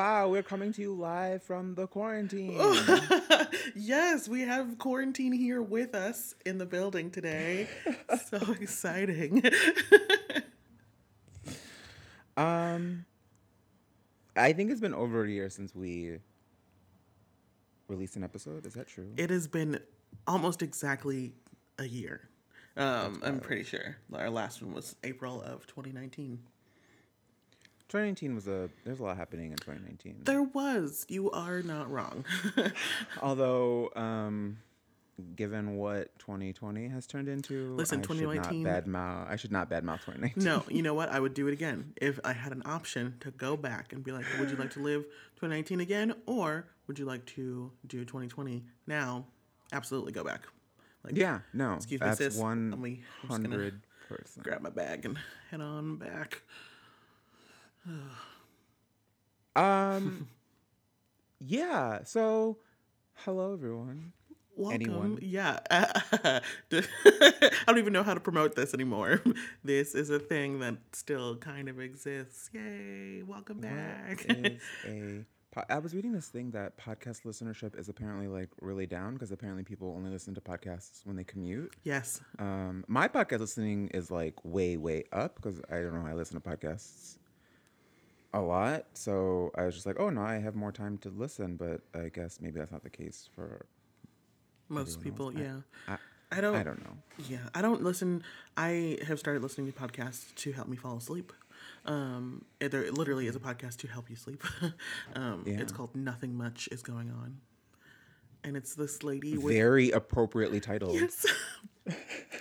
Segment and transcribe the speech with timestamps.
[0.00, 2.58] Wow, we're coming to you live from the quarantine.
[3.76, 7.68] yes, we have quarantine here with us in the building today.
[8.30, 9.42] so exciting.
[12.38, 13.04] um
[14.34, 16.16] I think it's been over a year since we
[17.86, 18.64] released an episode.
[18.64, 19.12] Is that true?
[19.18, 19.80] It has been
[20.26, 21.34] almost exactly
[21.78, 22.30] a year.
[22.74, 26.38] Um, I'm pretty sure our last one was April of 2019.
[27.90, 30.22] 2019 was a there's a lot happening in 2019.
[30.24, 31.04] There was.
[31.08, 32.24] You are not wrong.
[33.22, 34.58] Although, um,
[35.36, 39.30] given what 2020 has turned into, Listen, I 2019 should not badmouth.
[39.30, 40.44] I should not badmouth 2019.
[40.44, 41.10] no, you know what?
[41.10, 44.12] I would do it again if I had an option to go back and be
[44.12, 45.02] like, would you like to live
[45.36, 49.26] 2019 again, or would you like to do 2020 now?
[49.72, 50.42] Absolutely, go back.
[51.04, 52.36] Like, Yeah, no, Excuse me, that's sis.
[52.36, 54.44] one Let me- I'm gonna hundred percent.
[54.44, 55.18] grab my bag and
[55.50, 56.42] head on back.
[59.56, 60.28] Um,
[61.40, 62.04] yeah.
[62.04, 62.58] So,
[63.24, 64.12] hello everyone.
[64.56, 64.80] Welcome.
[64.80, 65.18] Anyone?
[65.22, 65.58] Yeah.
[65.70, 66.40] I
[67.66, 69.22] don't even know how to promote this anymore.
[69.64, 72.48] This is a thing that still kind of exists.
[72.52, 73.22] Yay.
[73.26, 74.24] Welcome back.
[74.86, 79.14] A po- I was reading this thing that podcast listenership is apparently like really down
[79.14, 81.74] because apparently people only listen to podcasts when they commute.
[81.82, 82.20] yes.
[82.38, 86.14] Um, my podcast listening is like way way up because I don't know how I
[86.14, 87.16] listen to podcasts
[88.32, 88.86] a lot.
[88.94, 92.08] So I was just like, oh no, I have more time to listen, but I
[92.08, 93.66] guess maybe that's not the case for.
[94.68, 95.36] Most people, else.
[95.36, 95.56] yeah.
[95.88, 95.96] I,
[96.30, 96.96] I don't I don't know.
[97.28, 98.22] Yeah, I don't listen.
[98.56, 101.32] I have started listening to podcasts to help me fall asleep.
[101.86, 104.44] Um, it- there literally is a podcast to help you sleep.
[105.16, 107.38] um, It's called Nothing Much Is Going On,
[108.44, 110.94] and it's this lady with Very appropriately titled.
[110.94, 111.26] Yes.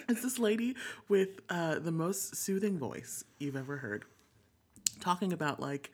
[0.08, 0.76] it's this lady
[1.08, 4.06] with uh, the most soothing voice you've ever heard,
[5.00, 5.92] talking about like,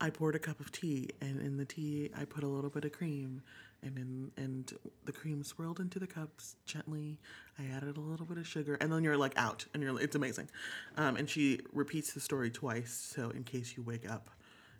[0.00, 2.84] I poured a cup of tea, and in the tea I put a little bit
[2.84, 3.42] of cream,
[3.82, 4.72] and in and
[5.04, 7.18] the cream swirled into the cups gently.
[7.58, 10.14] I added a little bit of sugar, and then you're like out, and you're it's
[10.14, 10.48] amazing.
[10.96, 14.30] Um, and she repeats the story twice, so in case you wake up,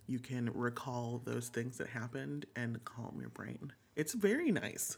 [0.06, 3.72] you can recall those things that happened and calm your brain.
[3.96, 4.96] It's very nice.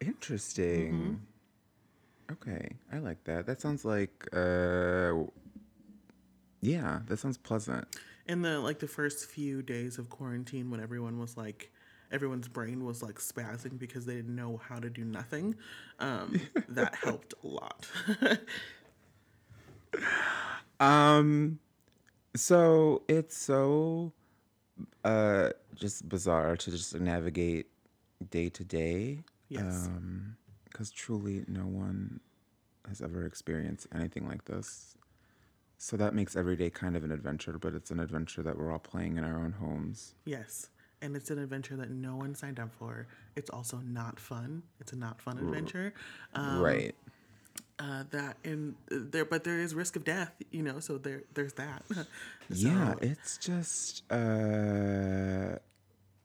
[0.00, 1.20] Interesting.
[2.30, 3.46] Okay, I like that.
[3.46, 5.12] That sounds like, uh,
[6.60, 7.86] yeah, that sounds pleasant.
[8.26, 11.70] In the like the first few days of quarantine when everyone was like
[12.10, 15.54] everyone's brain was like spazzing because they didn't know how to do nothing
[15.98, 17.86] um, that helped a lot
[20.82, 21.60] Um,
[22.34, 24.12] so it's so,
[25.04, 27.66] uh, just bizarre to just navigate
[28.30, 29.20] day to day.
[29.48, 29.86] Yes.
[29.86, 32.18] Um, because truly no one
[32.88, 34.96] has ever experienced anything like this.
[35.82, 38.70] So that makes every day kind of an adventure, but it's an adventure that we're
[38.70, 40.14] all playing in our own homes.
[40.24, 40.68] yes
[41.02, 44.92] and it's an adventure that no one signed up for it's also not fun it's
[44.92, 45.92] a not fun adventure
[46.34, 46.94] um, right.
[47.80, 51.54] uh, that in there but there is risk of death you know so there there's
[51.54, 51.82] that
[52.48, 55.56] Yeah, it's just uh,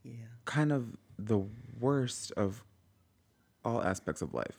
[0.04, 0.12] yeah
[0.46, 1.42] kind of the
[1.80, 2.64] worst of
[3.66, 4.56] all aspects of life.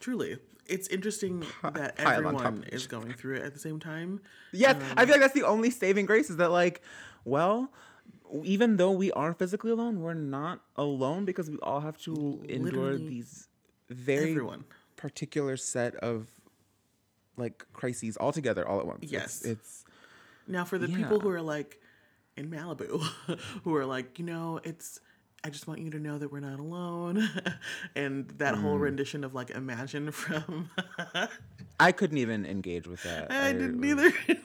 [0.00, 0.36] truly
[0.68, 4.20] it's interesting that everyone is going through it at the same time
[4.52, 6.82] yes, I Um, feel like that's the only saving grace is that, like,
[7.24, 7.70] well,
[8.44, 12.96] even though we are physically alone, we're not alone because we all have to endure
[12.98, 13.48] these
[13.88, 14.64] very everyone.
[14.96, 16.28] particular set of
[17.36, 19.04] like crises all together all at once.
[19.10, 19.42] Yes.
[19.42, 19.84] it's
[20.46, 21.80] Now, for the people who are like
[22.36, 23.00] in Malibu,
[23.64, 25.00] who are like, you know, it's,
[25.44, 27.28] I just want you to know that we're not alone.
[27.96, 28.80] and that whole Mm.
[28.82, 30.70] rendition of like Imagine from,
[31.80, 33.30] I couldn't even engage with that.
[33.30, 34.40] I didn't was- either.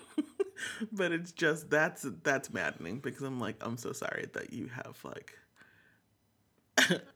[0.92, 4.98] but it's just, that's, that's maddening because I'm like, I'm so sorry that you have
[5.04, 5.34] like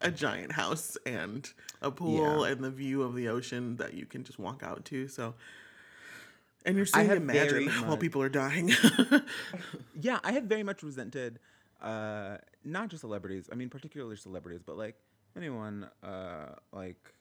[0.01, 1.49] a giant house and
[1.81, 2.51] a pool Yeah.
[2.53, 5.07] and the view of the ocean that you can just walk out to.
[5.07, 5.35] So,
[6.65, 8.71] and you're I seeing Imagine very while much- people are dying.
[10.01, 11.39] yeah, I have very much resented
[11.81, 14.95] uh not just celebrities, I mean particularly celebrities, but like
[15.35, 17.13] anyone uh like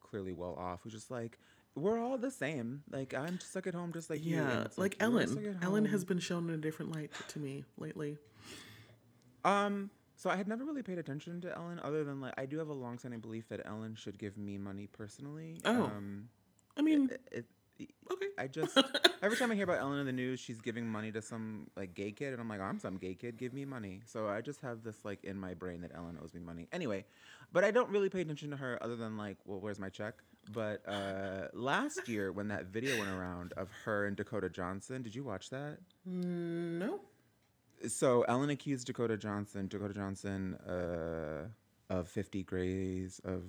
[0.00, 1.38] clearly well off who's just like
[1.74, 2.82] we're all the same.
[2.90, 4.36] Like I'm stuck at home just like you.
[4.36, 5.58] Yeah, like you're Ellen.
[5.62, 8.18] Ellen has been shown in a different light to me lately.
[9.44, 12.58] Um so I had never really paid attention to Ellen other than like I do
[12.58, 15.60] have a long-standing belief that Ellen should give me money personally.
[15.64, 15.84] Oh.
[15.84, 16.28] Um
[16.78, 17.44] I mean, it, it,
[17.80, 18.26] okay.
[18.38, 18.76] I just
[19.22, 21.94] every time I hear about Ellen in the news, she's giving money to some like
[21.94, 24.00] gay kid, and I'm like, I'm some gay kid, give me money.
[24.06, 26.68] So I just have this like in my brain that Ellen owes me money.
[26.72, 27.04] Anyway,
[27.52, 30.14] but I don't really pay attention to her other than like, well, where's my check?
[30.52, 35.14] But uh, last year, when that video went around of her and Dakota Johnson, did
[35.14, 35.78] you watch that?
[36.04, 37.00] No.
[37.88, 41.48] So Ellen accused Dakota Johnson, Dakota Johnson, uh,
[41.90, 43.42] of Fifty Grays of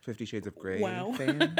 [0.00, 1.12] Fifty Shades of Grey Wow.
[1.12, 1.40] fame.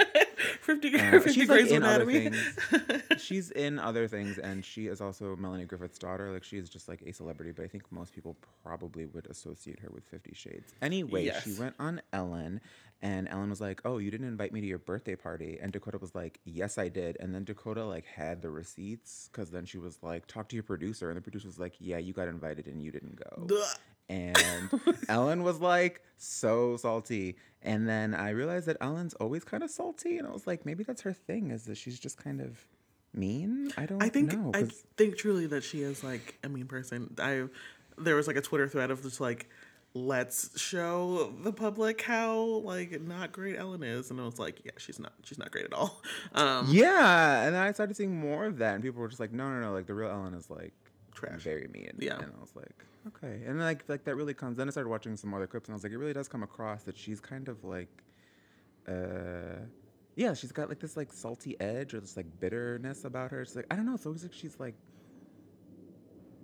[0.65, 2.31] 50, Uh, 50 she's Grey's like in other Anatomy.
[2.31, 3.03] things.
[3.23, 6.33] she's in other things, and she is also Melanie Griffith's daughter.
[6.33, 9.81] Like she is just like a celebrity, but I think most people probably would associate
[9.81, 10.73] her with Fifty Shades.
[10.83, 12.61] Anyway, she went on Ellen,
[13.03, 15.99] and Ellen was like, "Oh, you didn't invite me to your birthday party," and Dakota
[15.99, 19.79] was like, "Yes, I did." And then Dakota like had the receipts because then she
[19.79, 22.67] was like, "Talk to your producer," and the producer was like, "Yeah, you got invited
[22.67, 23.79] and you didn't go." Ugh.
[24.09, 24.71] And
[25.09, 27.37] Ellen was like so salty.
[27.63, 30.19] And then I realized that Ellen's always kind of salty.
[30.19, 32.59] And I was like, maybe that's her thing, is that she's just kind of
[33.15, 33.73] mean.
[33.77, 34.51] I don't I think know.
[34.55, 37.15] I think truly that she is like a mean person.
[37.19, 37.45] I
[37.97, 39.49] there was like a Twitter thread of just like
[39.95, 44.73] let's show the public how like not great Ellen is, and I was like, yeah,
[44.77, 46.03] she's not she's not great at all.
[46.35, 47.43] Um, yeah.
[47.45, 48.75] And then I started seeing more of that.
[48.75, 49.73] And people were just like, no, no, no.
[49.73, 50.73] Like the real Ellen is like
[51.27, 51.43] Trash.
[51.43, 51.93] very mean.
[51.99, 52.15] Yeah.
[52.19, 53.43] And I was like, okay.
[53.47, 54.57] And then, like, like that really comes.
[54.57, 56.43] Then I started watching some other clips and I was like, it really does come
[56.43, 57.89] across that she's kind of like,
[58.89, 59.61] uh,
[60.17, 63.43] yeah, she's got like this like salty edge or this like bitterness about her.
[63.43, 63.95] It's like I don't know.
[63.95, 64.75] It's always like she's like,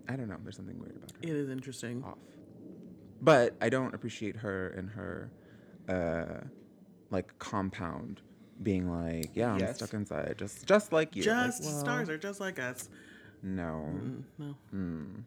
[0.09, 0.37] I don't know.
[0.43, 1.17] There's something weird about her.
[1.23, 2.03] it is interesting.
[2.05, 2.19] Off.
[3.23, 5.31] But I don't appreciate her and her,
[5.89, 6.47] uh,
[7.11, 8.23] like compound
[8.63, 9.77] being like, yeah, I'm Yes.
[9.77, 11.23] stuck inside, just just like you.
[11.23, 12.89] Like, Just well, stars are just like us.
[13.43, 14.55] No, Mm, no.
[14.75, 15.23] mm,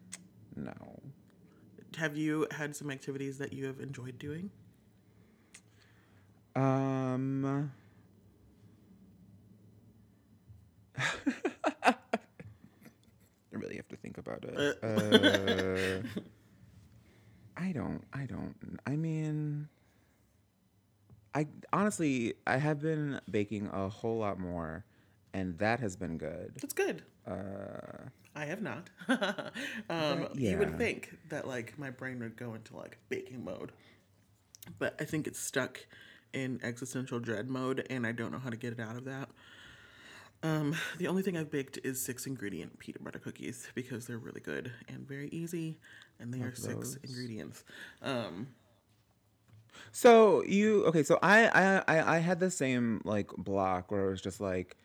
[0.56, 1.00] no.
[1.96, 4.50] Have you had some activities that you have enjoyed doing?
[6.56, 7.72] Um.
[11.82, 11.96] I
[13.52, 14.78] really have to think about it.
[14.82, 16.06] Uh,
[17.56, 18.02] I don't.
[18.12, 18.54] I don't.
[18.86, 19.68] I mean,
[21.34, 24.84] I honestly, I have been baking a whole lot more,
[25.32, 26.54] and that has been good.
[26.60, 27.02] That's good.
[27.26, 28.90] Uh, I have not.
[29.88, 33.72] um, You would think that like my brain would go into like baking mode,
[34.78, 35.86] but I think it's stuck
[36.32, 39.28] in existential dread mode, and I don't know how to get it out of that.
[40.42, 44.42] Um, the only thing I've baked is six ingredient peanut butter cookies because they're really
[44.42, 45.78] good and very easy,
[46.18, 47.64] and they are six ingredients.
[48.02, 48.48] Um,
[49.92, 51.02] So you okay?
[51.02, 54.76] So I I I I had the same like block where it was just like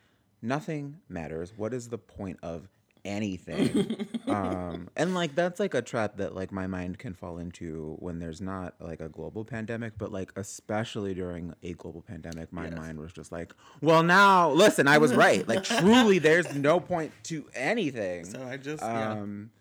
[0.42, 1.54] nothing matters.
[1.56, 2.68] What is the point of
[3.06, 4.08] anything?
[4.28, 8.20] um, and like that's like a trap that like my mind can fall into when
[8.20, 12.78] there's not like a global pandemic, but like especially during a global pandemic, my Yes.
[12.78, 15.48] mind was just like, well, now listen, I was right.
[15.48, 18.26] Like truly, there's no point to anything.
[18.26, 19.12] so I just yeah.
[19.12, 19.52] Um,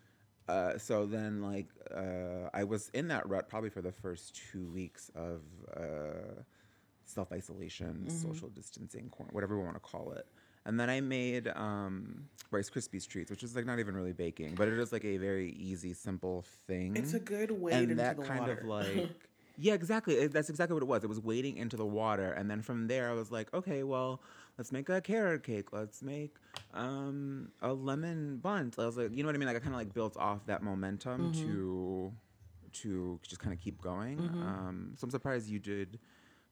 [0.47, 4.65] uh, so then, like, uh, I was in that rut probably for the first two
[4.71, 5.41] weeks of
[5.77, 6.41] uh,
[7.05, 10.25] self isolation, social distancing, whatever we want to call it.
[10.65, 14.55] And then I made um, Rice Krispies treats, which is like not even really baking,
[14.55, 16.95] but it is like a very easy, simple thing.
[16.95, 18.59] It's a good wade and into that the kind water.
[18.59, 19.09] of like,
[19.59, 20.27] yeah, exactly.
[20.27, 21.03] That's exactly what it was.
[21.03, 24.21] It was wading into the water, and then from there, I was like, okay, well,
[24.57, 25.71] let's make a carrot cake.
[25.71, 26.35] Let's make
[26.73, 28.75] um, a lemon bundt.
[28.77, 29.47] I was like, you know what I mean?
[29.47, 31.45] Like I kind of like built off that momentum Mm-hmm.
[31.45, 32.13] to
[32.71, 34.19] to just kind of keep going.
[34.19, 35.99] Um, so I'm surprised you did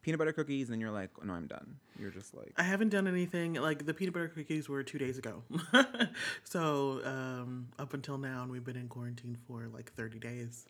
[0.07, 1.75] peanut butter cookies, and then you're like, no, I'm done.
[1.99, 5.17] You're just like, I haven't done anything like the peanut butter cookies were two days
[5.17, 5.43] ago.
[6.45, 10.65] so um, up until now, and we've been in quarantine for like 30 days.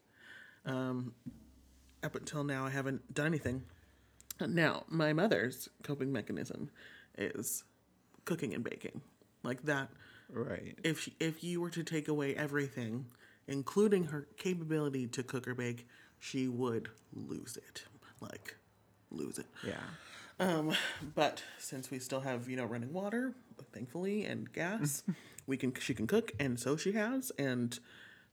[0.66, 1.14] Um,
[2.02, 3.62] up until now, I haven't done anything.
[4.40, 6.72] Now, my mother's coping mechanism
[7.16, 7.64] is
[8.26, 9.02] cooking and baking.
[9.44, 9.90] Like that,
[10.32, 10.76] right.
[10.84, 13.06] if she, if you were to take away everything,
[13.48, 15.86] including her capability to cook or bake,
[16.20, 17.84] she would lose it.
[18.20, 18.56] Like,
[19.12, 19.46] lose it.
[19.66, 19.76] Yeah.
[20.40, 20.74] Um,
[21.16, 23.34] but since we still have, you know, running water,
[23.74, 25.04] thankfully, and gas,
[25.48, 27.80] we can she can cook, and so she has, and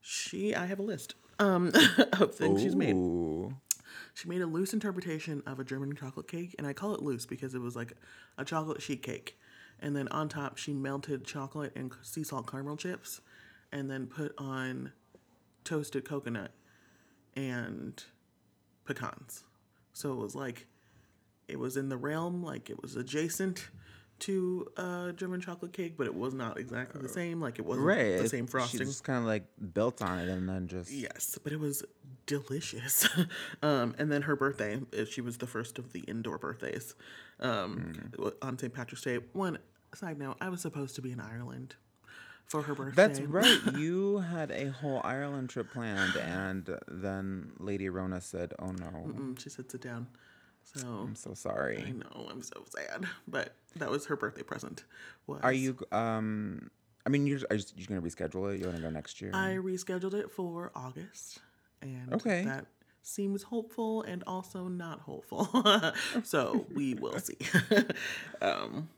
[0.00, 1.73] she I have a list um
[2.21, 2.97] of things she's made.
[4.12, 7.26] She made a loose interpretation of a German chocolate cake, and I call it loose
[7.26, 7.95] because it was like
[8.37, 9.38] a chocolate sheet cake.
[9.81, 13.21] And then on top, she melted chocolate and sea salt caramel chips,
[13.73, 14.93] and then put on
[15.64, 16.52] toasted coconut
[17.35, 18.04] and
[18.87, 19.45] pecans.
[19.95, 20.67] So it was like,
[21.49, 23.71] it was in the realm, like it was adjacent
[24.21, 27.41] to uh, German chocolate cake, but it was not exactly the same.
[27.41, 28.19] Like it wasn't Right.
[28.19, 28.81] the same frosting.
[28.81, 30.91] She just kind of like built on it and then just.
[30.93, 31.85] Yes, but it was
[32.27, 33.09] delicious.
[33.63, 36.95] um, and then her birthday, uh, she was the first of the indoor birthdays
[37.41, 38.73] um, on St.
[38.73, 39.19] Patrick's Day.
[39.33, 39.59] One
[39.95, 41.75] side note, I was supposed to be in Ireland
[42.47, 42.95] for her birthday.
[43.07, 43.59] That's right.
[43.75, 49.39] You had a whole Ireland trip planned, and then Lady Rona said, "Oh no." Mm,
[49.43, 50.07] she said, sit down.
[50.63, 51.85] So I'm so sorry.
[51.87, 54.85] I know I'm so sad, but that was her birthday present.
[55.27, 56.71] Was Are you um?
[57.07, 58.61] I mean, you're are you, you're gonna reschedule it.
[58.61, 59.31] You want to go next year?
[59.35, 61.41] I rescheduled it for August,
[61.83, 62.45] and Okay.
[62.45, 62.67] that
[63.03, 65.47] seems hopeful and also not hopeful.
[66.23, 67.37] so we will see.
[68.41, 68.89] um,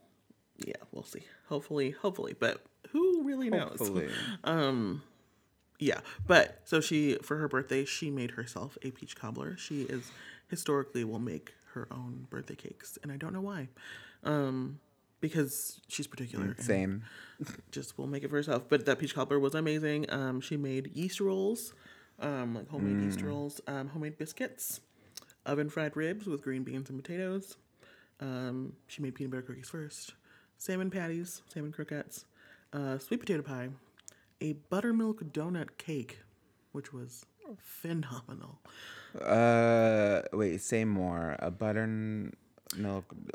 [0.64, 1.24] yeah, we'll see.
[1.48, 3.78] Hopefully, hopefully, but who really knows?
[3.78, 4.08] Hopefully.
[5.78, 9.56] Yeah, but so she for her birthday she made herself a peach cobbler.
[9.56, 10.10] She is
[10.48, 13.68] historically will make her own birthday cakes, and I don't know why,
[14.24, 14.80] um,
[15.20, 16.56] because she's particular.
[16.58, 17.04] Same.
[17.70, 18.64] just will make it for herself.
[18.68, 20.06] But that peach cobbler was amazing.
[20.10, 21.74] Um, she made yeast rolls,
[22.20, 24.80] um, like homemade yeast rolls, um, homemade biscuits,
[25.44, 27.56] oven fried ribs with green beans and potatoes.
[28.18, 30.14] Um, she made peanut butter cookies first,
[30.56, 32.24] salmon patties, salmon croquettes,
[32.72, 33.68] uh, sweet potato pie,
[34.40, 36.20] a buttermilk donut cake,
[36.72, 37.24] which was
[37.58, 38.60] phenomenal.
[39.20, 40.60] Uh, wait.
[40.60, 41.36] Say more.
[41.38, 42.34] A buttermilk.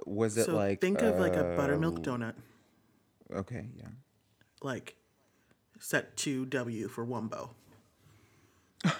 [0.05, 0.81] Was it so like?
[0.81, 2.33] think of like a uh, buttermilk donut,
[3.33, 3.67] Okay.
[3.77, 3.87] Yeah.
[4.61, 4.95] like
[5.79, 7.49] set to W for Wumbo.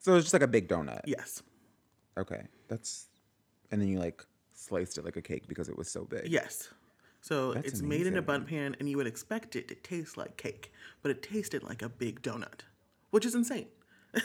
[0.00, 1.02] So it's just like a big donut.
[1.04, 1.42] Yes.
[2.18, 2.42] Okay.
[2.68, 3.06] That's.
[3.70, 6.26] And then you like sliced it like a cake because it was so big.
[6.26, 6.70] Yes.
[7.20, 8.22] So That's it's made in a amazing.
[8.22, 10.72] bun pan, and you would expect it to taste like cake,
[11.02, 12.62] but it tasted like a big donut,
[13.10, 13.66] which is insane.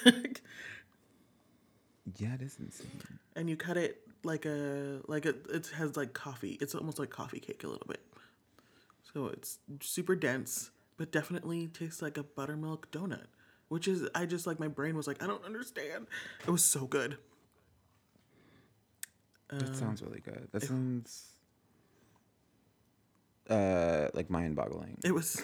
[2.17, 3.19] Yeah, it is insane.
[3.35, 6.57] and you cut it like a like a, it has like coffee.
[6.61, 8.01] It's almost like coffee cake a little bit.
[9.13, 13.25] So it's super dense, but definitely tastes like a buttermilk donut,
[13.69, 16.07] which is I just like my brain was like I don't understand.
[16.45, 17.17] It was so good.
[19.49, 20.49] That sounds um, really good.
[20.51, 21.34] That sounds.
[23.49, 24.97] Uh, like mind-boggling.
[25.03, 25.41] It was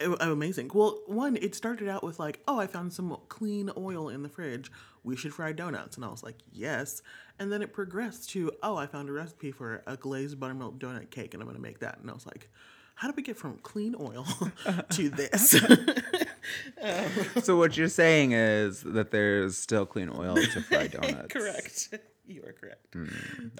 [0.00, 0.70] it, amazing.
[0.72, 4.28] Well, one, it started out with like, oh, I found some clean oil in the
[4.28, 4.72] fridge.
[5.04, 5.96] We should fry donuts.
[5.96, 7.02] And I was like, yes.
[7.38, 11.10] And then it progressed to, oh, I found a recipe for a glazed buttermilk donut
[11.10, 11.98] cake and I'm going to make that.
[12.00, 12.48] And I was like,
[12.94, 14.26] how do we get from clean oil
[14.90, 15.50] to this?
[17.44, 21.32] so what you're saying is that there's still clean oil to fry donuts.
[21.32, 21.94] correct.
[22.26, 22.94] You are correct.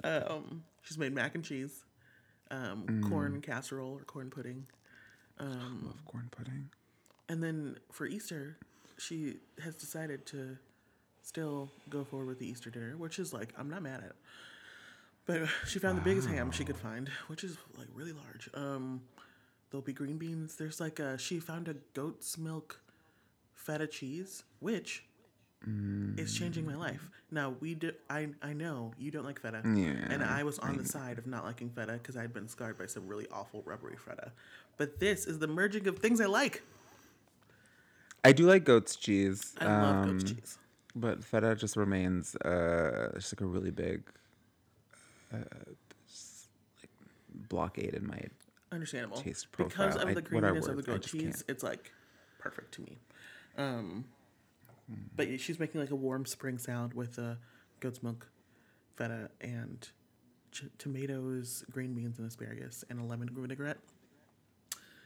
[0.03, 1.83] Um, she's made mac and cheese,
[2.51, 4.67] um, corn casserole or corn pudding.
[5.39, 6.69] Love corn pudding.
[7.29, 8.57] And then for Easter,
[8.97, 10.57] she has decided to
[11.23, 14.15] still go forward with the Easter dinner, which is like I'm not mad at it.
[15.25, 18.49] But she found the biggest ham she could find, which is like really large.
[18.53, 19.01] Um,
[19.69, 20.55] there'll be green beans.
[20.55, 22.81] There's like a she found a goat's milk
[23.53, 25.05] feta cheese, which
[26.17, 27.09] is changing my life.
[27.29, 27.91] Now we do.
[28.09, 31.45] I I know you don't like feta, and I was on the side of not
[31.45, 34.31] liking feta because I'd been scarred by some really awful rubbery feta.
[34.77, 36.63] But this is the merging of things I like.
[38.23, 39.53] I do like goat's cheese.
[39.59, 40.57] I love um, goat's cheese.
[40.95, 44.03] But feta just remains uh just like a really big
[45.33, 45.37] uh
[46.81, 46.89] like
[47.49, 48.21] blockade in my
[48.71, 49.17] Understandable.
[49.17, 50.83] taste because of the creaminess of the?
[50.83, 51.43] Goat cheese, can't.
[51.49, 51.91] it's like
[52.39, 52.97] perfect to me.
[53.57, 54.05] Um,
[55.15, 57.35] but she's making like a warm spring salad with uh,
[57.79, 58.29] goat's milk,
[58.95, 59.89] feta, and
[60.51, 63.79] ch- tomatoes, green beans, and asparagus, and a lemon vinaigrette.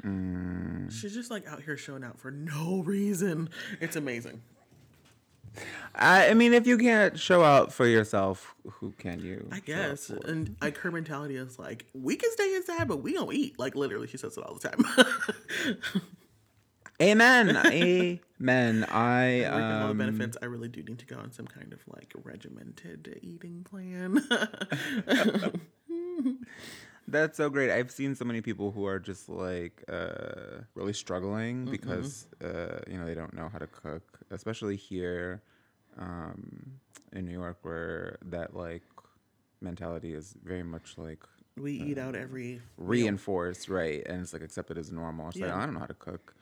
[0.03, 0.91] Mm.
[0.91, 3.49] She's just like out here showing out for no reason.
[3.79, 4.41] It's amazing.
[5.95, 9.47] I, I mean if you can't show out for yourself, who can you?
[9.51, 10.09] I guess.
[10.09, 13.57] And like her mentality is like, we can stay inside, but we don't eat.
[13.57, 16.01] Like literally, she says it all the time.
[17.01, 17.57] Amen.
[17.67, 18.85] Amen.
[18.89, 21.73] I reaping all the um, benefits, I really do need to go on some kind
[21.73, 24.23] of like regimented eating plan.
[27.07, 27.69] That's so great.
[27.69, 32.97] I've seen so many people who are just like uh, really struggling because uh, you
[32.97, 35.43] know they don't know how to cook, especially here
[35.99, 36.79] um,
[37.13, 38.83] in New York, where that like
[39.61, 41.23] mentality is very much like
[41.57, 42.61] we eat out every meal.
[42.77, 44.01] reinforced, right?
[44.07, 45.27] And it's like accepted as normal.
[45.29, 45.57] It's like Yeah.
[45.57, 46.35] I don't know how to cook,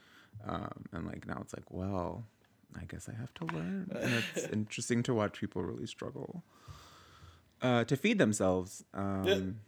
[0.46, 2.26] um, and like now it's like, well,
[2.80, 3.90] I guess I have to learn.
[3.96, 6.44] And it's interesting to watch people really struggle
[7.62, 8.84] uh, to feed themselves.
[8.94, 9.60] Um,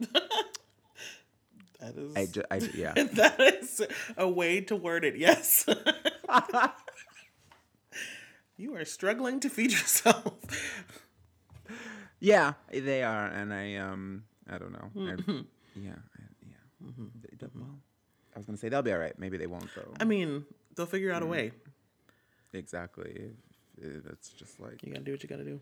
[1.78, 2.92] That is I, ju- I ju- yeah.
[3.12, 3.82] that is
[4.16, 5.14] a way to word it.
[5.16, 5.66] Yes.
[8.56, 10.32] you are struggling to feed yourself.
[12.18, 14.90] Yeah, they are, and I um, I don't know.
[14.96, 15.16] I,
[15.78, 16.90] yeah, I, yeah.
[17.20, 17.78] They- they- well,
[18.36, 19.18] I was gonna say they'll be all right.
[19.18, 19.94] Maybe they won't though.
[19.98, 20.44] I mean,
[20.76, 21.52] they'll figure out a way.
[22.52, 23.32] exactly.
[23.80, 25.60] It- It's just like You gotta do what you gotta do.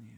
[0.00, 0.10] Yeah.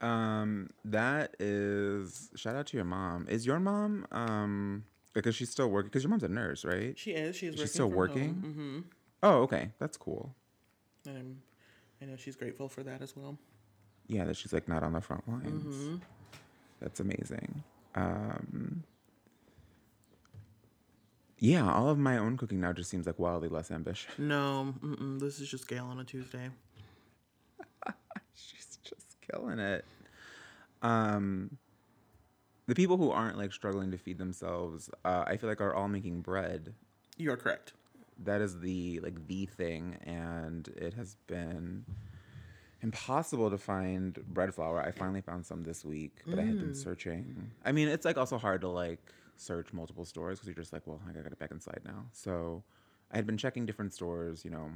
[0.00, 3.26] Um, that is shout out to your mom.
[3.28, 5.88] Is your mom um because she's still working?
[5.88, 6.98] Because your mom's a nurse, right?
[6.98, 7.36] She is.
[7.36, 8.28] She's She's working still working?
[8.40, 8.84] Home.
[9.22, 10.34] Oh, okay, that's cool.
[11.06, 11.10] Mm-hmm.
[11.10, 11.42] And I'm,
[12.02, 13.38] I know she's grateful for that as well.
[14.08, 15.64] yeah, that she's like not on the front lines.
[15.76, 15.96] Mm-hmm.
[16.80, 17.62] That's amazing.
[17.94, 18.82] Um,
[21.44, 24.10] yeah, all of my own cooking now just seems like wildly less ambitious.
[24.18, 26.48] No, mm-mm, this is just Gail on a Tuesday.
[28.34, 29.84] She's just killing it.
[30.80, 31.58] Um,
[32.66, 35.86] the people who aren't like struggling to feed themselves, uh, I feel like are all
[35.86, 36.72] making bread.
[37.18, 37.74] You are correct.
[38.24, 41.84] That is the like the thing, and it has been
[42.80, 44.80] impossible to find bread flour.
[44.80, 47.50] I finally found some this week, but I had been searching.
[47.66, 50.86] I mean, it's like also hard to like search multiple stores because you're just like,
[50.86, 52.06] well, I gotta get back inside now.
[52.12, 52.62] So
[53.12, 54.70] I had been checking different stores, you know,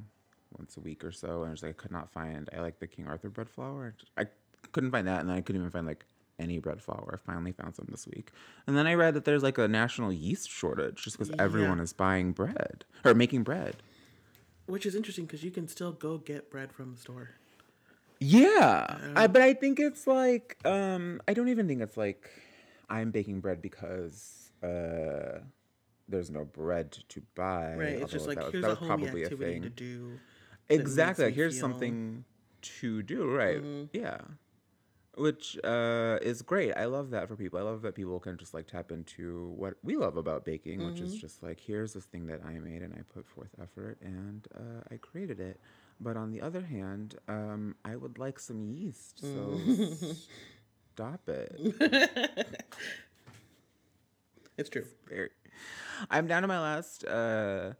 [0.57, 2.49] once a week or so, and I was like, I could not find.
[2.57, 3.95] I like the King Arthur bread flour.
[4.17, 4.27] I
[4.73, 6.05] couldn't find that, and then I couldn't even find like
[6.39, 7.21] any bread flour.
[7.21, 8.31] I finally found some this week,
[8.67, 11.93] and then I read that there's like a national yeast shortage just because everyone is
[11.93, 13.77] buying bread or making bread.
[14.67, 17.31] Which is interesting because you can still go get bread from the store.
[18.21, 22.31] Yeah, I, but I think it's like um, I don't even think it's like
[22.91, 25.41] I'm baking bread because uh,
[26.09, 27.75] there's no bread to buy.
[27.75, 27.89] Right.
[28.03, 29.63] It's just like that was- here's a homey a activity thing.
[29.63, 30.13] to do.
[30.69, 31.25] Exactly.
[31.25, 32.25] Like, makes me here's feel- something
[32.61, 33.63] to do, right?
[33.93, 34.19] Yeah.
[35.17, 36.75] Which uh, is great.
[36.77, 37.59] I love that for people.
[37.59, 41.01] I love that people can just like tap into what we love about baking, which
[41.01, 44.47] is just like here's this thing that I made and I put forth effort and
[44.55, 45.59] uh, I created it.
[46.01, 49.19] But on the other hand, um, I would like some yeast.
[49.21, 49.59] So
[50.95, 52.55] stop it.
[54.59, 54.85] It's true.
[55.09, 55.31] very.
[56.11, 57.75] I'm down to my last uh,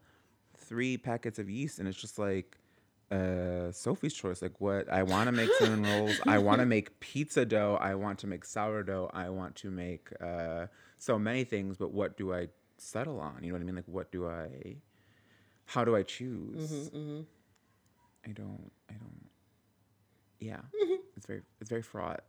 [0.57, 2.57] three packets of yeast, and it's just like
[3.11, 4.41] uh, Sophie's choice.
[4.41, 6.21] Like what I want to make cinnamon rolls.
[6.27, 7.77] I want to make pizza dough.
[7.81, 9.11] I want to make sourdough.
[9.13, 10.67] I want to make uh,
[10.99, 11.77] so many things.
[11.77, 13.39] But what do I settle on?
[13.43, 13.77] You know what I mean?
[13.77, 14.77] Like what do I?
[15.67, 16.91] How do I choose?
[18.25, 18.71] I don't.
[18.89, 19.29] I don't.
[20.39, 20.61] Yeah,
[21.17, 21.43] it's very.
[21.61, 22.23] It's very fraught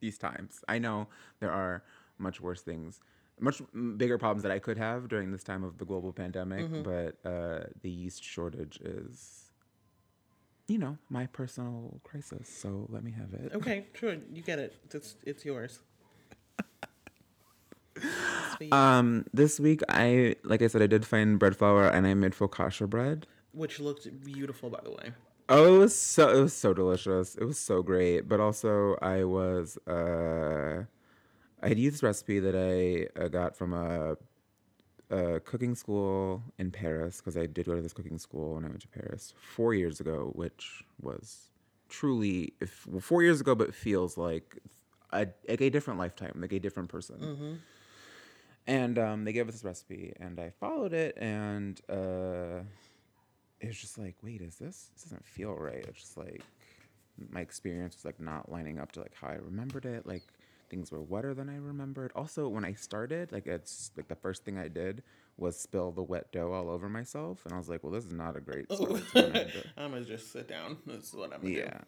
[0.00, 0.64] these times.
[0.68, 1.08] I know
[1.40, 1.82] there are
[2.22, 3.00] much worse things,
[3.40, 3.60] much
[3.96, 7.64] bigger problems that I could have during this time of the global pandemic, but uh,
[7.82, 9.50] the yeast shortage is,
[10.68, 12.48] you know, my personal crisis.
[12.48, 13.52] So let me have it.
[13.54, 14.16] Okay, sure.
[14.32, 14.76] You get it.
[14.94, 15.80] It's it's yours.
[18.70, 22.32] Um, this week I, like I said, I did find bread flour and I made
[22.32, 23.26] focaccia bread.
[23.52, 25.12] Which looked beautiful, by the way.
[25.48, 27.34] Oh, it was so it was so delicious.
[27.34, 28.28] It was so great.
[28.28, 30.84] But also, I was uh,
[31.62, 34.16] I had used this recipe that I uh, got from a,
[35.10, 38.68] a cooking school in Paris because I did go to this cooking school when I
[38.68, 41.50] went to Paris four years ago, which was
[41.88, 44.58] truly if, well, four years ago, but feels like
[45.12, 47.16] a, like a different lifetime, like a different person.
[48.66, 52.62] And um, they gave us this recipe, and I followed it, and uh,
[53.60, 54.90] it was just like, wait, is this?
[54.94, 55.84] This doesn't feel right.
[55.88, 56.42] It's just like
[57.30, 60.06] my experience was like not lining up to like how I remembered it.
[60.06, 60.22] Like
[60.72, 62.10] things were wetter than I remembered.
[62.16, 65.02] Also, when I started, like it's like the first thing I did
[65.36, 68.12] was spill the wet dough all over myself, and I was like, well, this is
[68.14, 68.90] not a great start.
[68.90, 70.78] So I had to- I'm gonna just sit down.
[70.86, 71.78] This is what I'm gonna yeah.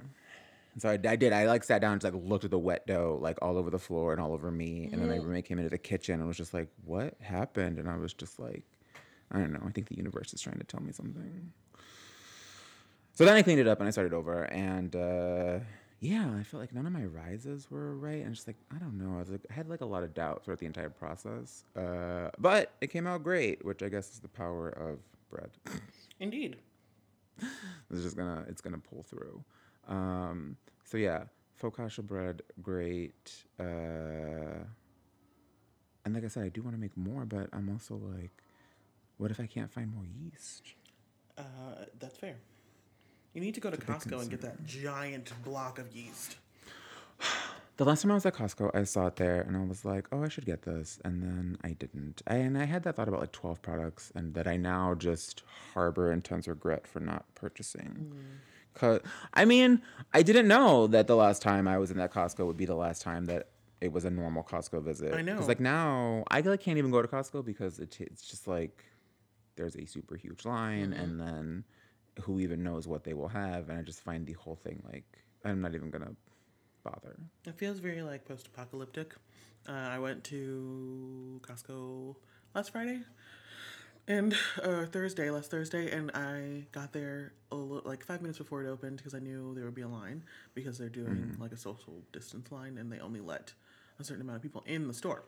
[0.75, 1.33] And so I, I did.
[1.33, 3.71] I like sat down and just like looked at the wet dough like all over
[3.71, 4.91] the floor and all over me.
[4.93, 7.89] And then my roommate came into the kitchen and was just like, "What happened?" And
[7.89, 8.65] I was just like,
[9.33, 9.63] "I don't know.
[9.67, 11.53] I think the universe is trying to tell me something."
[13.15, 14.43] So then I cleaned it up and I started over.
[14.43, 15.59] And uh,
[16.05, 18.23] yeah, I felt like none of my rises were right.
[18.23, 19.17] And just like I don't know.
[19.17, 21.65] I was like I had like a lot of doubt throughout the entire process.
[21.75, 24.99] Uh, but it came out great, which I guess is the power of
[25.31, 25.51] bread.
[26.21, 26.57] Indeed.
[27.91, 29.43] it's just gonna it's gonna pull through.
[29.89, 31.25] Um, so yeah,
[31.61, 33.33] focaccia bread, great.
[33.59, 34.65] Uh,
[36.05, 38.43] and like I said, I do want to make more, but I'm also like,
[39.17, 40.75] what if I can't find more yeast?
[41.39, 42.37] Uh, that's fair.
[43.35, 46.37] You need to go to Costco and get that giant block of yeast.
[47.77, 50.07] The last time I was at Costco, I saw it there and I was like,
[50.13, 51.01] oh, I should get this.
[51.05, 52.23] And then I didn't.
[52.29, 55.43] I, and I had that thought about like 12 products and that I now just
[55.73, 58.13] harbor intense regret for not purchasing.
[58.15, 58.75] Mm.
[58.75, 59.01] Cause,
[59.33, 62.57] I mean, I didn't know that the last time I was in that Costco would
[62.57, 63.49] be the last time that
[63.81, 65.13] it was a normal Costco visit.
[65.13, 65.33] I know.
[65.33, 68.85] Because like now, I like, can't even go to Costco because it, it's just like
[69.57, 71.01] there's a super huge line mm-hmm.
[71.01, 71.65] and then
[72.23, 73.69] who even knows what they will have.
[73.69, 75.05] And I just find the whole thing like,
[75.45, 76.17] I'm not even to
[76.83, 77.17] bother.
[77.47, 79.15] It feels very like post-apocalyptic.
[79.69, 82.17] Uh, I went to Costco
[82.55, 83.01] last Friday
[84.07, 88.63] and uh, Thursday, last Thursday, and I got there a li- like five minutes before
[88.63, 90.23] it opened because I knew there would be a line
[90.55, 93.55] because they're doing like a social distance line and they only let
[93.99, 95.25] a certain amount of people in the store.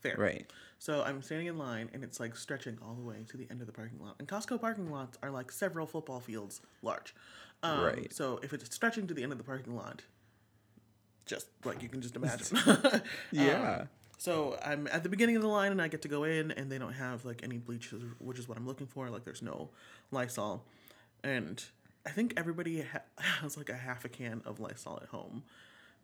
[0.00, 0.16] Fair.
[0.16, 0.46] Right.
[0.78, 3.60] So I'm standing in line and it's like stretching all the way to the end
[3.60, 4.14] of the parking lot.
[4.18, 7.14] And Costco parking lots are like several football fields large.
[7.62, 8.12] Um, Right.
[8.12, 10.02] So if it's stretching to the end of the parking lot,
[11.26, 12.56] just like you can just imagine.
[12.66, 13.00] Um,
[13.32, 13.84] Yeah.
[14.18, 16.70] so I'm at the beginning of the line and I get to go in and
[16.70, 19.10] they don't have like any bleach, which is what I'm looking for.
[19.10, 19.70] Like there's no
[20.12, 20.64] Lysol.
[21.24, 21.62] And
[22.06, 23.00] I think everybody ha-
[23.42, 25.42] has like a half a can of Lysol at home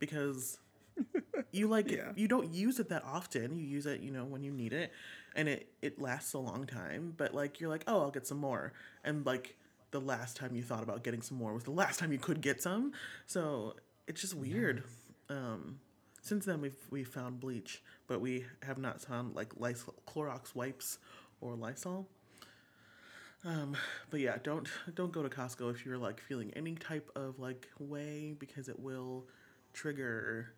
[0.00, 0.58] because
[1.52, 2.12] you like Yeah.
[2.16, 3.56] you don't use it that often.
[3.56, 4.92] You use it, you know, when you need it,
[5.34, 7.14] and it it lasts a long time.
[7.16, 8.72] But like you're like, oh, I'll get some more,
[9.04, 9.56] and like
[9.90, 12.40] the last time you thought about getting some more was the last time you could
[12.40, 12.92] get some.
[13.26, 13.74] So
[14.08, 14.82] it's just weird.
[15.28, 15.78] Um,
[16.22, 20.98] since then we've we found bleach, but we have not found like Lysol, Clorox wipes
[21.40, 22.08] or Lysol.
[23.44, 23.76] Um,
[24.10, 27.68] but yeah, don't don't go to Costco if you're like feeling any type of like
[27.78, 29.26] way because it will
[29.74, 30.54] trigger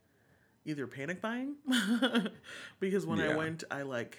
[0.66, 1.55] either panic buying
[2.81, 4.18] because when I went, I like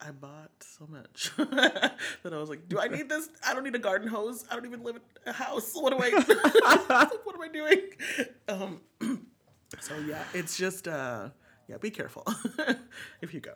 [0.00, 1.94] I bought so much that
[2.32, 3.28] I was like, do I need this?
[3.46, 4.44] I don't need a garden hose.
[4.50, 5.72] I don't even live in a house.
[5.74, 6.10] What am I?
[7.24, 7.80] what am I doing?
[8.48, 8.80] Um,
[9.80, 11.28] so yeah, it's just uh,
[11.68, 12.24] yeah, be careful
[13.22, 13.54] if you go.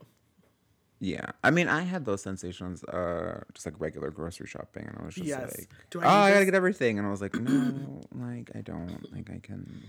[1.02, 1.30] Yeah.
[1.42, 5.14] I mean, I had those sensations, uh, just like regular grocery shopping, and I was
[5.14, 5.56] just Yes.
[5.58, 8.50] like, Do I "Oh, I gotta this?" get everything," and I was like, "No, like
[8.54, 9.10] I don't.
[9.12, 9.82] Like I can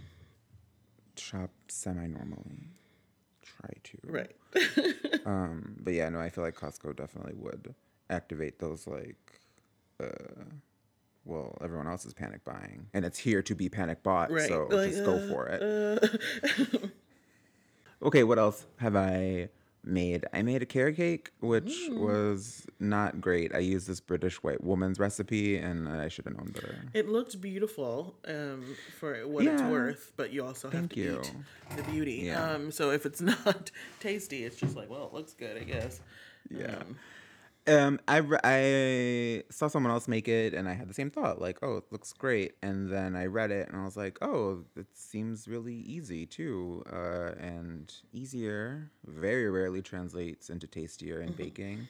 [1.21, 2.69] shop semi-normally.
[3.43, 4.36] Try to." Right.
[5.23, 7.75] Um, but yeah, no, I feel like Costco definitely would
[8.10, 9.39] activate those like,
[10.01, 10.07] uh,
[11.25, 14.47] well, everyone else is panic buying, and it's here to be panic bought, Right.
[14.47, 16.91] so Like, just go uh, for it.
[18.01, 19.49] okay, what else have I
[19.84, 20.26] made?
[20.34, 21.98] I made a carrot cake, which Mm.
[22.00, 23.54] was not great.
[23.56, 26.76] I used this British white woman's recipe, and I should have known better.
[26.94, 31.22] It looked beautiful um, for what it's worth, but you also have Thank to you.
[31.24, 32.24] eat the beauty.
[32.26, 32.54] Yeah.
[32.54, 36.00] Um, so if it's not tasty, it's just like, well, it looks good, I guess.
[36.50, 36.76] Yeah.
[36.78, 36.98] Um,
[37.67, 41.39] Um, I, re- I saw someone else make it, and I had the same thought,
[41.39, 42.56] like, oh, it looks great.
[42.63, 46.84] And then I read it, and I was like, oh, it seems really easy too.
[46.91, 51.88] Uh, and easier very rarely translates into tastier in baking.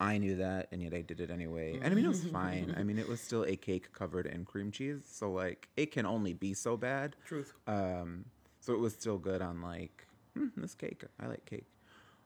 [0.00, 1.78] I knew that, and yet I did it anyway.
[1.80, 2.74] And I mean, it was fine.
[2.76, 6.06] I mean, it was still a cake covered in cream cheese, so like, it can
[6.06, 7.16] only be so bad.
[7.24, 7.52] truth.
[7.66, 8.24] Um,
[8.60, 11.04] so it was still good on like hmm, this cake.
[11.20, 11.66] I like cake,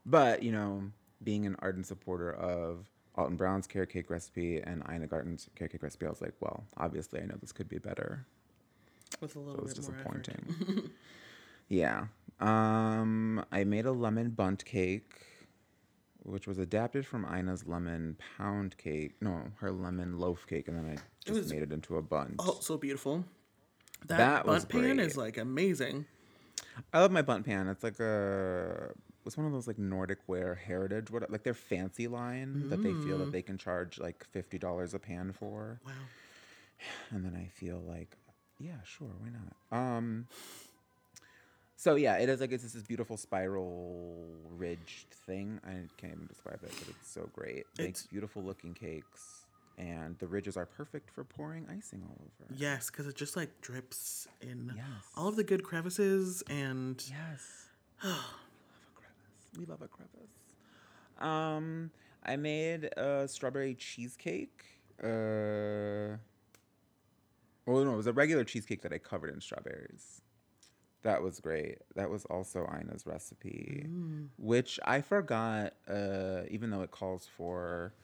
[0.05, 0.85] but you know,
[1.23, 5.83] being an ardent supporter of Alton Brown's carrot cake recipe and Ina Garten's carrot cake
[5.83, 8.27] recipe, I was like, well, obviously, I know this could be better.
[9.21, 10.91] With a So little it was bit more disappointing.
[11.69, 12.07] yeah.
[12.41, 15.15] Um, I made a lemon bundt cake,
[16.23, 19.15] which was adapted from Ina's lemon pound cake.
[19.23, 22.35] No, her lemon loaf cake, and then I just was- made it into a bundt.
[22.41, 23.25] Oh, so beautiful.
[24.07, 25.01] That, That bundt pan great.
[25.01, 26.05] is like amazing.
[26.93, 27.69] I love my bundt pan.
[27.69, 28.91] It's like a
[29.27, 32.93] it's one of those like Nordic Ware heritage what like their fancy line that they
[32.95, 35.81] feel that they can charge like fifty dollars a pan for.
[35.85, 35.93] Wow.
[37.11, 38.17] And then I feel like,
[38.59, 39.79] yeah, sure, why not?
[39.79, 40.27] Um
[41.79, 44.25] so yeah, it is like it's this beautiful spiral
[44.57, 45.61] ridged thing.
[45.65, 47.67] I can't even describe it, but it's so great.
[47.79, 49.43] Makes beautiful looking cakes.
[49.79, 52.55] And the ridges are perfect for pouring icing all over.
[52.57, 54.87] Yes, because it just like drips in Yes.
[55.15, 57.67] all of the good crevices and Yes.
[58.03, 58.17] we love
[58.89, 59.46] a crevice.
[59.59, 60.55] We love a crevice.
[61.19, 61.91] Um,
[62.25, 64.65] I made a strawberry cheesecake.
[65.03, 66.17] Uh,
[67.67, 70.23] well, no, it was a regular cheesecake that I covered in strawberries.
[71.03, 71.79] That was great.
[71.95, 73.87] That was also Ina's recipe,
[74.39, 75.75] which I forgot.
[75.89, 77.95] Uh, even though it calls for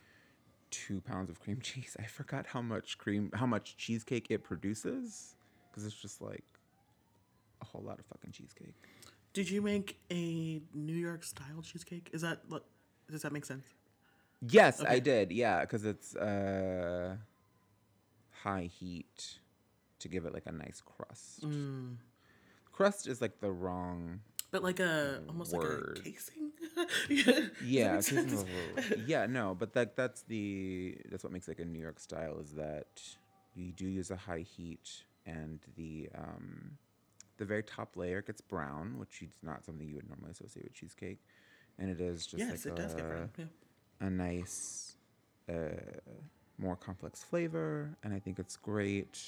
[0.71, 5.35] two pounds of cream cheese, I forgot how much cream, how much cheesecake it produces,
[5.71, 6.45] because it's just like
[7.61, 8.75] a whole lot of fucking cheesecake.
[9.33, 12.11] Did you make a New York style cheesecake?
[12.13, 12.41] Is that?
[13.11, 13.65] Does that make sense?
[14.41, 15.31] Yes, I did.
[15.33, 17.17] Yeah, because it's uh,
[18.43, 19.39] high heat
[20.01, 21.43] to give it like a nice crust.
[21.43, 21.97] Mm.
[22.73, 24.21] Crust is like the wrong.
[24.51, 25.99] But like a almost Word.
[26.05, 26.51] like a casing.
[27.09, 27.49] yeah.
[27.65, 28.33] Yeah, make it's just sense?
[28.43, 32.01] a little- yeah, no, but that that's the that's what makes like a New York
[32.01, 33.01] style is that
[33.55, 36.73] you do use a high heat and the um,
[37.43, 40.75] the very top layer gets brown, which is not something you would normally associate with
[40.75, 41.19] cheesecake,
[41.77, 43.31] and it is just Yes, like it does get a- brown.
[43.37, 44.07] Yeah.
[44.07, 44.97] a nice,
[45.49, 45.99] uh,
[46.57, 49.19] more complex flavor, and I think it's great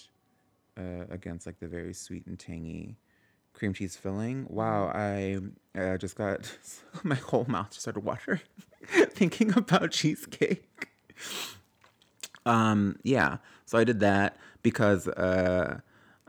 [0.79, 2.97] uh, against like the very sweet and tangy
[3.53, 4.47] cream cheese filling.
[4.49, 5.39] Wow, I
[5.77, 6.57] uh, just got
[7.03, 8.41] my whole mouth just started watering
[9.11, 10.89] thinking about cheesecake.
[12.47, 15.81] Um, yeah, so I did that because uh,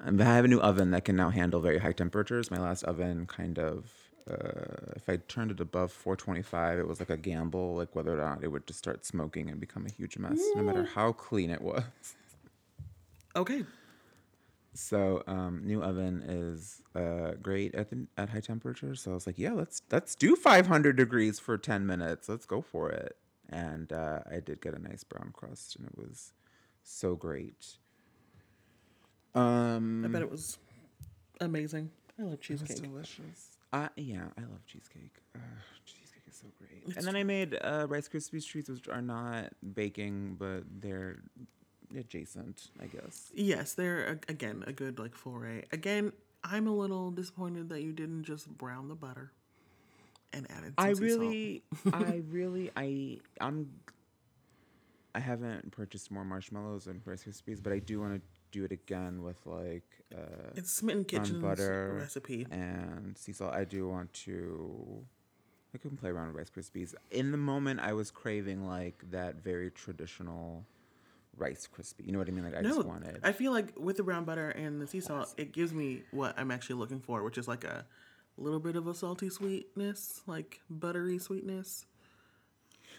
[0.06, 2.52] I have a new oven that can now handle very high temperatures.
[2.52, 3.92] My last oven kind of
[4.30, 8.24] uh, if I turned it above 425, it was like a gamble, like whether or
[8.24, 11.52] not it would just start smoking and become a huge mess, no matter how clean
[11.52, 11.84] it was.
[13.36, 13.64] Okay.
[14.74, 19.02] So um, new oven is uh, great at the at high temperatures.
[19.02, 22.28] So I was like, yeah, let's let's do 500 degrees for 10 minutes.
[22.28, 23.18] Let's go for it.
[23.48, 26.34] And uh, I did get a nice brown crust, and it was
[26.84, 27.78] so great.
[29.36, 30.58] Um, I bet it was
[31.42, 31.92] amazing.
[32.20, 32.82] I love It was cheesecake.
[32.84, 33.58] delicious.
[33.74, 35.14] Uh, yeah, I love cheesecake.
[35.36, 35.40] Uh,
[35.86, 36.96] cheesecake is so great.
[36.98, 41.20] and then I made uh, Rice Krispies treats, which are not baking, but they're
[41.98, 43.32] adjacent, I guess.
[43.36, 45.64] Yes, they're again a good like foray.
[45.74, 49.32] Again, I'm a little disappointed that you didn't just brown the butter
[50.32, 50.74] and added.
[50.80, 53.70] Some I really, I really, I, I'm,
[55.14, 58.22] I haven't purchased more marshmallows and Rice Krispies, but I do want to
[58.56, 59.84] do it again with like
[60.16, 62.48] uh, It's Smitten brown Kitchen's butter recipe.
[62.52, 63.54] and sea salt.
[63.54, 65.04] I do want to.
[65.74, 66.96] I can play around with Rice Krispies.
[67.12, 70.66] In the moment, I was craving like that very traditional
[71.36, 72.06] Rice Krispie.
[72.06, 72.46] You know what I mean?
[72.46, 73.20] Like I No, just wanted.
[73.24, 76.34] I feel like with the brown butter and the sea salt, it gives me what
[76.40, 77.86] I'm actually looking for, which is like a
[78.38, 81.86] little bit of a salty sweetness, like buttery sweetness.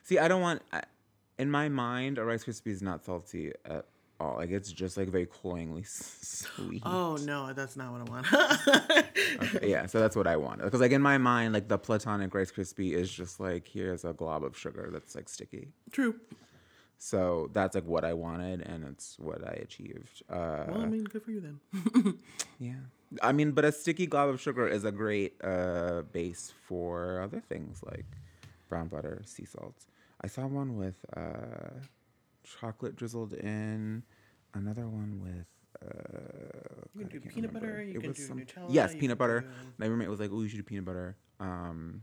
[0.02, 0.60] See, I don't want.
[0.72, 0.82] I,
[1.38, 3.86] in my mind, a Rice Krispie is not salty at
[4.20, 4.36] all.
[4.36, 6.82] Like it's just like very cloyingly sweet.
[6.84, 8.26] Oh no, that's not what I want.
[9.42, 10.62] Okay, yeah, so that's what I want.
[10.62, 14.12] Because like in my mind, like the platonic Rice Krispie is just like here's a
[14.12, 15.68] glob of sugar that's like sticky.
[15.92, 16.14] True.
[16.98, 20.22] So that's like what I wanted, and it's what I achieved.
[20.30, 22.18] Uh, Well, I mean, good for you then.
[22.58, 22.80] yeah,
[23.22, 27.40] I mean, but a sticky glob of sugar is a great uh, base for other
[27.40, 28.06] things like
[28.70, 29.84] brown butter, sea salt.
[30.22, 31.80] I saw one with uh,
[32.46, 34.02] chocolate drizzled in,
[34.54, 35.46] another one with.
[35.82, 37.60] Uh, You God, can do peanut remember.
[37.60, 37.82] butter.
[37.84, 38.66] You It can was do some- Nutella.
[38.70, 39.40] Yes, peanut butter.
[39.42, 42.02] do- My roommate was like, "Oh, you should do peanut butter." Um,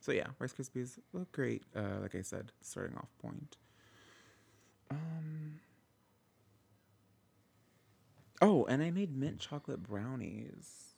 [0.00, 1.64] so yeah, Rice Krispies look great.
[1.74, 3.56] Uh, like I said, starting off point.
[4.90, 5.60] Um.
[8.42, 10.94] Oh, and I made mint chocolate brownies.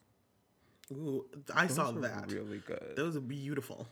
[0.92, 2.30] Ooh, I Those saw that.
[2.32, 2.94] Really good.
[2.96, 3.88] Those are beautiful.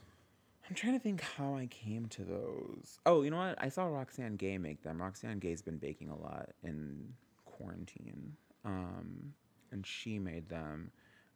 [0.68, 2.98] I'm trying to think how I came to those.
[3.04, 3.56] Oh, you know what?
[3.58, 5.00] I saw Roxane Gay make them.
[5.00, 7.12] Roxane Gay's been baking a lot in
[7.44, 8.36] quarantine.
[8.64, 9.34] Um,
[9.72, 10.90] and she made them.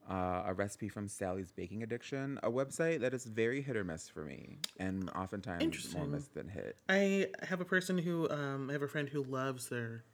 [0.09, 4.09] Uh, a recipe from Sally's Baking Addiction, a website that is very hit or miss
[4.09, 6.79] for me, and oftentimes more miss than hit.
[6.89, 10.05] I have a person who, um, I have a friend who loves their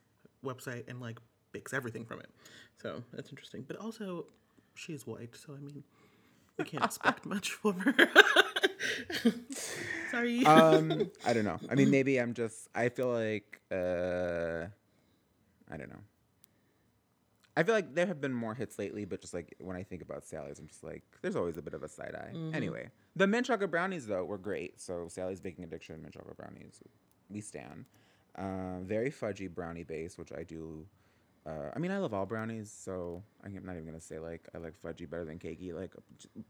[0.43, 1.19] website and like
[1.53, 2.27] bakes everything from it.
[2.81, 3.63] So that's interesting.
[3.65, 4.25] But also,
[4.73, 5.81] she's white, so I mean,
[6.57, 7.95] we can't expect much from her.
[10.11, 10.45] Sorry.
[10.45, 11.59] um, I don't know.
[11.69, 12.67] I mean, maybe I'm just.
[12.75, 13.61] I feel like.
[13.71, 14.67] Uh,
[15.71, 16.01] I don't know.
[17.57, 20.01] I feel like there have been more hits lately, but just like when I think
[20.01, 22.35] about Sally's, I'm just like, there's always a bit of a side eye.
[22.53, 24.81] Anyway, the mint chocolate brownies though were great.
[24.81, 26.81] So Sally's Baking Addiction mint chocolate brownies,
[27.29, 27.85] we stand.
[28.37, 30.85] Uh, very fudgy brownie base, which I do.
[31.45, 34.57] Uh, I mean, I love all brownies, so I'm not even gonna say like I
[34.57, 35.73] like fudgy better than cakey.
[35.73, 35.93] Like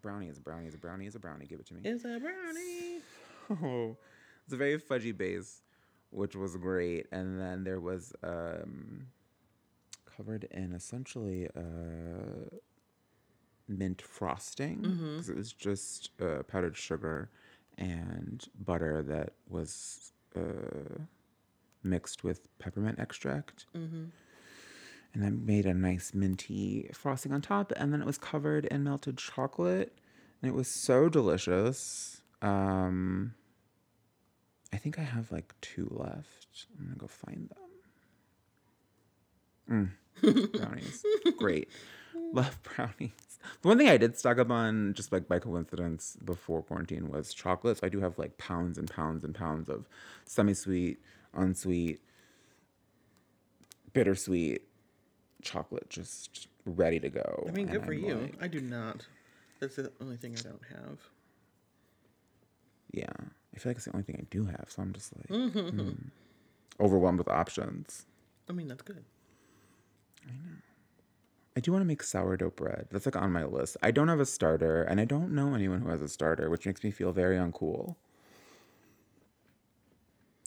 [0.01, 1.45] brownie is a brownie is a brownie is a brownie.
[1.45, 1.81] Give it to me.
[1.83, 3.01] it's a brownie.
[3.63, 3.95] Oh,
[4.45, 5.61] it's a very fudgy base,
[6.09, 7.05] which was great.
[7.11, 9.07] And then there was um,
[10.05, 12.49] covered in essentially uh,
[13.67, 14.81] mint frosting
[15.15, 17.29] because it was just uh, powdered sugar
[17.77, 20.97] and butter that was uh,
[21.83, 23.65] mixed with peppermint extract.
[25.15, 28.83] And I made a nice minty frosting on top, and then it was covered in
[28.83, 29.97] melted chocolate,
[30.41, 32.21] and it was so delicious.
[32.41, 33.33] Um,
[34.73, 36.67] I think I have like two left.
[36.77, 37.49] I'm gonna go find
[39.69, 39.91] them.
[40.21, 41.05] Mm, brownies,
[41.37, 41.69] great.
[42.33, 43.11] Love brownies.
[43.61, 47.33] The one thing I did stock up on, just like by coincidence, before quarantine was
[47.33, 47.79] chocolates.
[47.83, 49.87] I do have like pounds and pounds and pounds of
[50.25, 50.99] semi-sweet,
[51.33, 52.01] unsweet,
[53.93, 54.63] bittersweet
[55.45, 57.45] chocolate just ready to go.
[57.47, 58.15] I mean, good for I'm you.
[58.15, 59.05] like, I do not.
[59.61, 60.99] That's the only thing I don't have.
[62.91, 63.07] yeah,
[63.53, 65.95] I feel like it's the only thing I do have, so I'm just like mm,
[66.79, 68.05] overwhelmed with options.
[68.49, 69.03] I mean, that's good.
[70.27, 70.55] I know.
[71.57, 72.87] I do want to make sourdough bread.
[72.91, 73.77] That's like on my list.
[73.81, 76.65] I don't have a starter, and I don't know anyone who has a starter, which
[76.65, 77.95] makes me feel very uncool.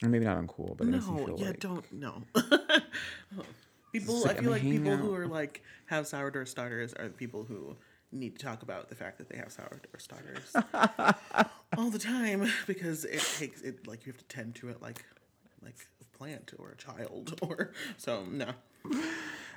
[0.03, 2.23] Or maybe not uncool, but it makes me No, yeah, like don't no.
[4.01, 7.15] people, Just I feel I'm like people who are like have sourdough starters are the
[7.15, 7.77] people who
[8.13, 10.55] need to talk about the fact that they have sourdough starters
[11.77, 15.05] all the time because it takes it like you have to tend to it like
[15.63, 18.47] like a plant or a child or so no.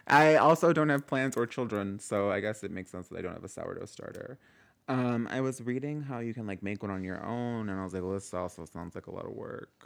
[0.08, 3.21] I also don't have plants or children, so I guess it makes sense that I
[3.21, 4.39] don't have a sourdough starter.
[4.88, 7.84] Um, I was reading how you can like make one on your own, and I
[7.84, 9.81] was like, well, this also sounds like a lot of work.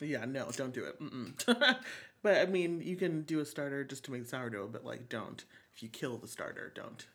[0.00, 1.46] Yeah, no, don't do it.
[2.20, 5.44] But I mean, you can do a starter just to make sourdough, but like, don't.
[5.72, 7.06] If you kill the starter, don't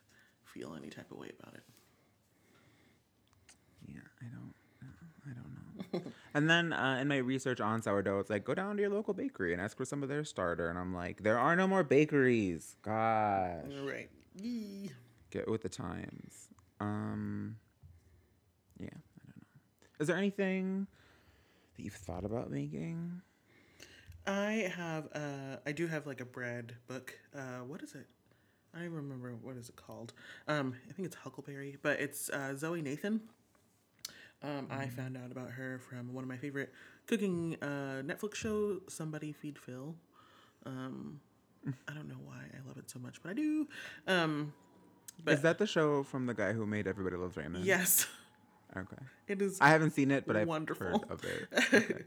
[0.46, 1.64] feel any type of way about it.
[3.86, 4.54] Yeah, I don't.
[5.26, 6.12] I don't know.
[6.34, 9.14] and then uh, in my research on sourdough, it's like go down to your local
[9.14, 10.70] bakery and ask for some of their starter.
[10.70, 12.78] And I'm like, there are no more bakeries.
[12.82, 14.10] Gosh, Right.
[14.42, 14.90] Yee.
[15.32, 16.48] get with the times.
[16.80, 17.58] Um,
[18.80, 19.44] yeah, I don't know.
[20.00, 20.88] Is there anything
[21.76, 23.22] that you've thought about making?
[24.26, 27.14] I have, uh, I do have like a bread book.
[27.36, 28.08] Uh, what is it?
[28.76, 30.14] I remember what is it called.
[30.48, 33.22] Um, I think it's Huckleberry, but it's uh, Zoe Nathan.
[34.42, 36.74] Um, I found out about her from one of my favorite
[37.08, 39.96] cooking uh, Netflix show, Somebody Feed Phil.
[40.66, 41.20] Um,
[41.88, 43.68] I don't know why I love it so much, but I do.
[44.08, 44.54] Um,
[45.24, 47.64] but Is that the show from the guy who made Everybody Loves Raymond?
[47.64, 48.08] yes,
[48.76, 49.02] Okay.
[49.28, 49.58] it is.
[49.62, 50.88] I haven't seen it, but I've Wonderful.
[50.88, 51.48] heard of it.
[51.74, 52.04] Okay.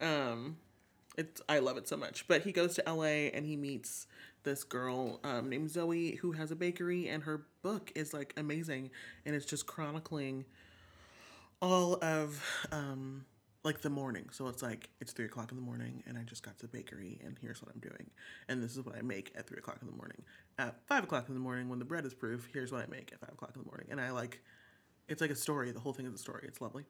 [0.00, 0.56] um
[1.16, 4.06] it's i love it so much but he goes to la and he meets
[4.44, 8.90] this girl um, named zoe who has a bakery and her book is like amazing
[9.26, 10.44] and it's just chronicling
[11.60, 13.24] all of um
[13.64, 16.42] like the morning so it's like it's three o'clock in the morning and i just
[16.42, 18.10] got to the bakery and here's what i'm doing
[18.48, 20.22] and this is what i make at three o'clock in the morning
[20.58, 23.12] at five o'clock in the morning when the bread is proof here's what i make
[23.12, 24.40] at five o'clock in the morning and i like
[25.08, 26.84] it's like a story the whole thing is a story it's lovely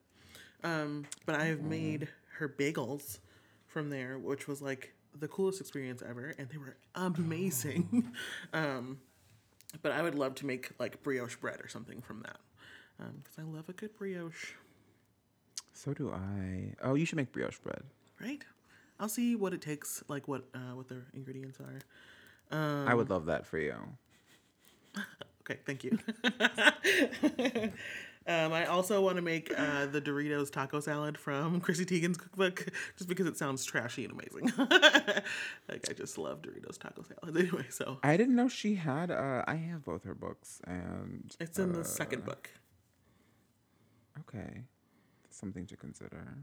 [0.64, 3.18] um, but I have made her bagels
[3.66, 8.12] from there, which was like the coolest experience ever, and they were amazing.
[8.53, 8.98] um,
[9.83, 12.38] but I would love to make like brioche bread or something from that
[12.98, 14.53] because I love a good brioche.
[15.72, 16.75] So do I.
[16.83, 17.83] Oh, you should make brioche bread.
[18.20, 18.44] Right?
[19.01, 21.81] I'll see what it takes, like what uh, what the ingredients are.
[22.57, 23.75] Um, I would love that for you.
[25.42, 25.98] Okay, thank you.
[28.28, 32.68] um, I also want to make uh, the Doritos taco salad from Chrissy Teigen's cookbook,
[32.96, 34.52] just because it sounds trashy and amazing.
[35.68, 37.66] like I just love Doritos taco salad anyway.
[37.70, 39.11] So I didn't know she had.
[39.11, 42.48] Uh, I have both her books, and it's in the uh, second book.
[44.20, 44.62] Okay,
[45.28, 46.37] something to consider.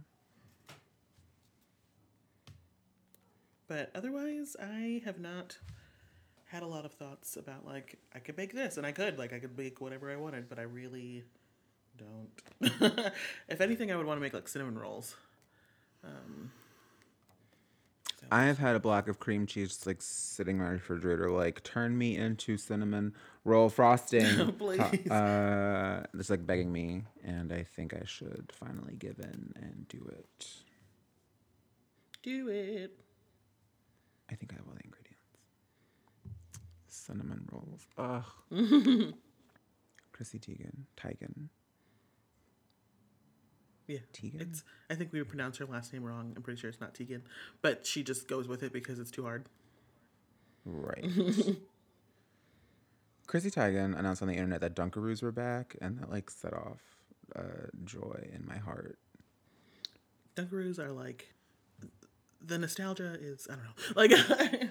[3.69, 5.59] But otherwise, I have not
[6.51, 9.33] had a lot of thoughts about like I could bake this and I could like
[9.33, 11.23] I could bake whatever I wanted, but I really
[11.97, 13.11] don't.
[13.49, 15.15] if anything, I would want to make like cinnamon rolls.
[16.03, 16.51] Um,
[18.19, 21.29] so- I have had a block of cream cheese just, like sitting in my refrigerator,
[21.29, 23.13] like turn me into cinnamon
[23.45, 24.51] roll frosting.
[24.57, 24.79] Please.
[25.11, 30.03] Uh, it's like begging me, and I think I should finally give in and do
[30.11, 30.47] it.
[32.23, 32.97] do it.
[34.31, 34.98] I think I have all the ingredients.
[36.99, 37.87] Cinnamon rolls.
[37.97, 38.23] Ugh.
[40.11, 40.85] Chrissy Teigen.
[40.97, 41.49] Teigen.
[43.87, 43.99] Yeah.
[44.13, 44.41] Tegan?
[44.41, 46.33] It's I think we would pronounce her last name wrong.
[46.35, 47.23] I'm pretty sure it's not Tegan.
[47.61, 49.45] But she just goes with it because it's too hard.
[50.63, 51.03] Right.
[53.27, 56.81] Chrissy Teigen announced on the internet that Dunkaroos were back, and that like set off
[57.35, 58.99] uh, joy in my heart.
[60.35, 61.33] Dunkaroos are like
[62.41, 63.71] the nostalgia is I don't know.
[63.95, 64.11] Like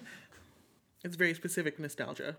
[1.04, 2.37] it's very specific nostalgia.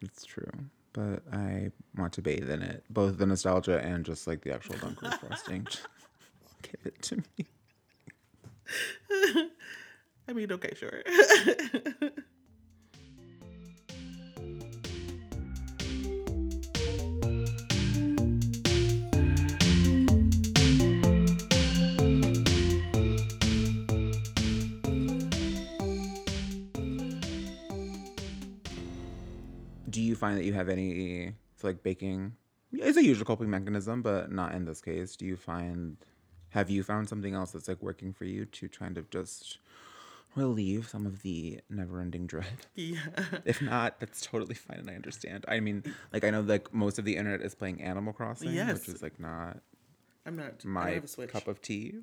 [0.00, 0.50] It's true,
[0.92, 4.74] but I want to bathe in it, both the nostalgia and just like the actual
[4.76, 5.66] Dunkaroo frosting.
[6.62, 7.46] Give it to me.
[10.28, 11.02] I mean, okay, sure.
[29.94, 32.32] Do you find that you have any so like baking?
[32.72, 35.14] It's a usual coping mechanism, but not in this case.
[35.14, 35.96] Do you find?
[36.50, 39.58] Have you found something else that's like working for you to kind of just
[40.36, 42.66] relieve some of the never-ending dread?
[42.74, 42.98] yeah.
[43.44, 45.44] If not, that's totally fine, and I understand.
[45.46, 48.74] I mean, like I know like most of the internet is playing Animal Crossing, Yes.
[48.80, 49.58] which is like not
[50.26, 51.30] I'm not I my have a switch.
[51.30, 51.94] cup of tea.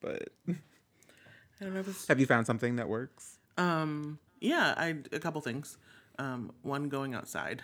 [0.00, 3.38] But I don't s- have you found something that works?
[3.56, 5.78] Um, yeah, I a couple things.
[6.18, 7.62] Um, one going outside,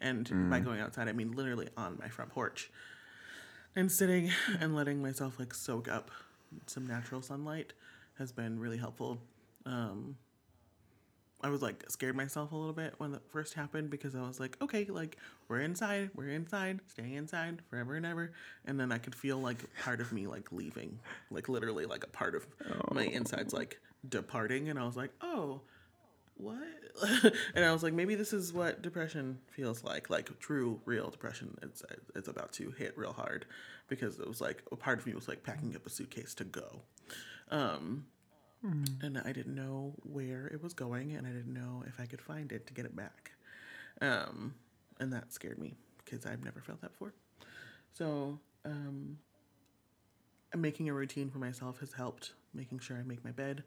[0.00, 2.70] and by going outside I mean literally on my front porch,
[3.76, 4.30] and sitting
[4.60, 6.10] and letting myself like soak up
[6.66, 7.72] some natural sunlight
[8.18, 9.18] has been really helpful.
[9.66, 10.16] Um,
[11.42, 14.40] I was like scared myself a little bit when it first happened because I was
[14.40, 15.18] like, okay, like
[15.48, 18.32] we're inside, we're inside, staying inside forever and ever,
[18.64, 20.98] and then I could feel like part of me like leaving,
[21.30, 22.46] like literally like a part of
[22.92, 23.78] my insides like
[24.08, 25.60] departing, and I was like, oh,
[26.36, 26.58] what?
[27.54, 31.56] and I was like, maybe this is what depression feels like, like true, real depression.
[31.62, 31.82] It's
[32.14, 33.46] it's about to hit real hard
[33.88, 36.44] because it was like a part of me was like packing up a suitcase to
[36.44, 36.82] go,
[37.50, 38.06] um,
[39.02, 42.20] and I didn't know where it was going, and I didn't know if I could
[42.20, 43.32] find it to get it back,
[44.00, 44.54] um,
[45.00, 45.74] and that scared me
[46.04, 47.14] because I've never felt that before.
[47.92, 49.18] So um,
[50.56, 52.32] making a routine for myself has helped.
[52.52, 53.64] Making sure I make my bed.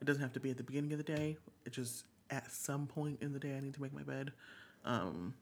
[0.00, 1.36] It doesn't have to be at the beginning of the day.
[1.66, 4.32] It just at some point in the day I need to make my bed.
[4.84, 5.34] Um,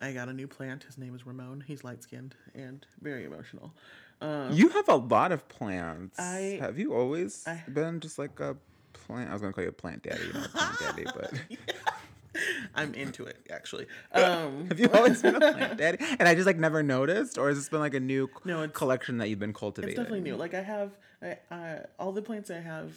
[0.00, 0.82] I got a new plant.
[0.84, 1.62] His name is Ramon.
[1.66, 3.72] He's light skinned and very emotional.
[4.20, 6.18] Um, You have a lot of plants.
[6.18, 8.56] I- have you always I- been just like a
[8.92, 9.30] plant?
[9.30, 11.32] I was gonna call you a plant daddy, not a plant daddy, but
[12.74, 13.86] I'm into it actually.
[14.12, 15.98] Um, have you always been a plant daddy?
[16.18, 19.18] And I just like never noticed, or has this been like a new No, collection
[19.18, 19.92] that you've been cultivating?
[19.92, 20.36] It's definitely new.
[20.36, 22.92] Like I have, I, I all the plants I have,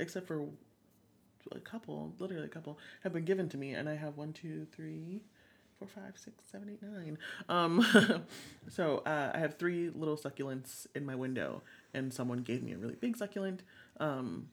[0.00, 0.46] except for
[1.52, 4.66] a couple, literally a couple, have been given to me, and I have one, two,
[4.72, 5.22] three,
[5.78, 7.18] four, five, six, seven, eight, nine.
[7.48, 8.24] Um,
[8.68, 11.62] so uh, I have three little succulents in my window,
[11.94, 13.62] and someone gave me a really big succulent.
[14.00, 14.48] Um,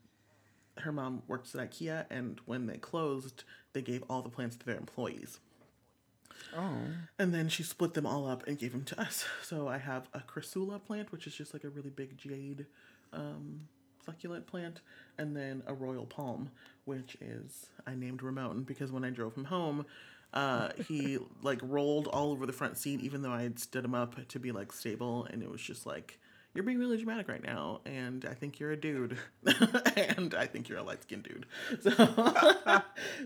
[0.77, 4.65] her mom works at IKEA, and when they closed, they gave all the plants to
[4.65, 5.39] their employees.
[6.55, 6.77] Oh,
[7.19, 9.25] And then she split them all up and gave them to us.
[9.43, 12.65] So I have a crassula plant, which is just like a really big jade
[13.11, 13.67] um,
[14.05, 14.81] succulent plant,
[15.17, 16.49] and then a royal palm,
[16.86, 19.86] which is I named Ramon because when I drove him home,
[20.34, 23.93] uh, he like rolled all over the front seat, even though I had stood him
[23.95, 26.19] up to be like stable, and it was just like.
[26.55, 29.17] You're being really dramatic right now, and I think you're a dude,
[29.97, 31.47] and I think you're a light skinned dude.
[31.81, 32.81] So,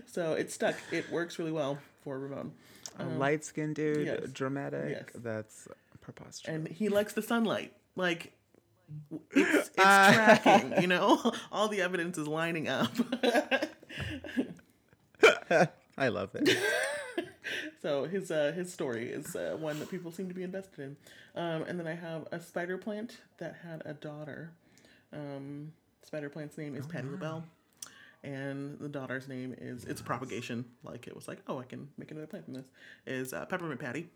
[0.06, 0.76] so it stuck.
[0.90, 2.52] It works really well for Ramon.
[2.98, 4.30] a light skinned dude, Um, yes.
[4.32, 5.10] dramatic.
[5.12, 5.22] Yes.
[5.22, 5.68] That's
[6.00, 6.54] preposterous.
[6.56, 7.74] and he likes the sunlight.
[7.96, 8.32] Like
[9.10, 11.32] it's, it's tracking, you know.
[11.52, 12.92] All the evidence is lining up.
[15.96, 16.56] I love it.
[17.82, 20.96] so his uh, his story is uh, one that people seem to be invested in.
[21.34, 24.50] Um, and then I have a spider plant that had a daughter.
[25.12, 25.72] Um,
[26.02, 27.44] spider plant's name is Patti LaBelle.
[28.24, 30.64] And the daughter's name is it's propagation.
[30.82, 32.66] Like it was like, oh, I can make another plant from this.
[33.06, 34.08] Is uh, peppermint Patty.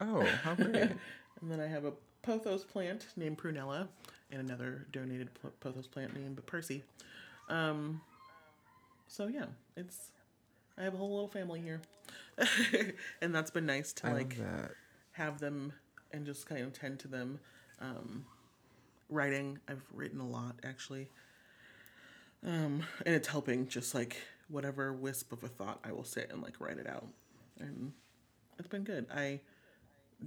[0.00, 0.74] Oh, how great!
[0.74, 3.88] And then I have a pothos plant named Prunella
[4.30, 5.28] and another donated
[5.60, 6.82] pothos plant named but Percy.
[7.48, 8.00] Um,
[9.06, 9.46] so yeah,
[9.76, 10.12] it's
[10.78, 11.80] I have a whole little family here,
[13.20, 14.36] and that's been nice to I like
[15.12, 15.72] have them
[16.12, 17.38] and just kind of tend to them.
[17.80, 18.24] Um,
[19.08, 21.08] writing, I've written a lot actually,
[22.46, 23.68] um, and it's helping.
[23.68, 24.16] Just like
[24.48, 27.06] whatever wisp of a thought, I will sit and like write it out,
[27.60, 27.92] and
[28.58, 29.06] it's been good.
[29.14, 29.40] I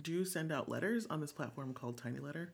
[0.01, 2.53] do send out letters on this platform called Tiny Letter.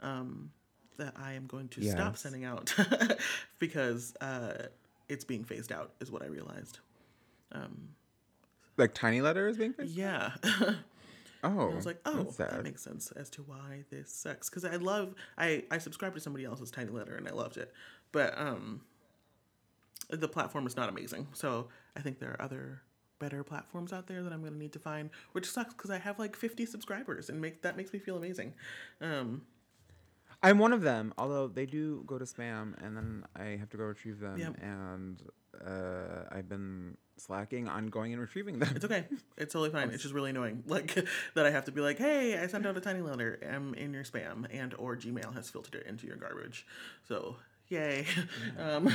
[0.00, 0.50] Um,
[0.98, 2.74] that I am going to stop sending out
[3.58, 4.66] because uh,
[5.08, 6.80] it's being phased out, is what I realized.
[7.52, 7.88] Um,
[8.76, 9.94] Like tiny letter is being fixed?
[9.94, 10.32] Yeah.
[11.44, 14.48] Oh, I was like, oh, that makes sense as to why this sucks.
[14.48, 17.72] Because I love, I I subscribed to somebody else's tiny letter and I loved it,
[18.12, 18.82] but um,
[20.08, 21.26] the platform is not amazing.
[21.32, 21.66] So
[21.96, 22.82] I think there are other
[23.22, 26.18] better platforms out there that I'm gonna need to find, which sucks because I have
[26.18, 28.52] like 50 subscribers and make that makes me feel amazing.
[29.00, 29.42] Um,
[30.42, 33.76] I'm one of them, although they do go to spam, and then I have to
[33.76, 34.56] go retrieve them, Yep.
[34.60, 35.22] and
[35.64, 38.72] uh, I've been slacking on going and retrieving them.
[38.74, 39.04] it's okay.
[39.36, 39.90] It's totally fine.
[39.90, 40.94] It's just really annoying, like
[41.34, 43.38] that I have to be like, hey, I sent out a tiny letter.
[43.48, 46.66] I'm in your spam, and or Gmail has filtered it into your garbage.
[47.06, 47.36] So
[47.68, 48.06] yay.
[48.58, 48.92] Um,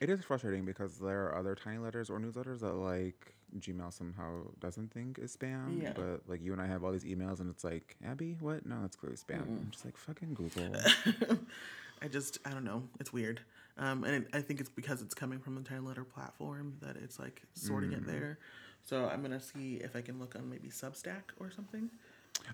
[0.00, 4.42] It is frustrating because there are other tiny letters or newsletters that like Gmail somehow
[4.60, 5.82] doesn't think is spam.
[5.82, 5.92] Yeah.
[5.94, 8.66] But like you and I have all these emails, and it's like Abby, what?
[8.66, 9.42] No, that's clearly spam.
[9.42, 10.74] I'm just like fucking Google.
[12.02, 12.82] I just I don't know.
[13.00, 13.40] It's weird,
[13.78, 16.96] um, and it, I think it's because it's coming from the Tiny Letter platform that
[16.96, 18.38] it's like sorting it there.
[18.84, 21.90] So I'm gonna see if I can look on maybe Substack or something.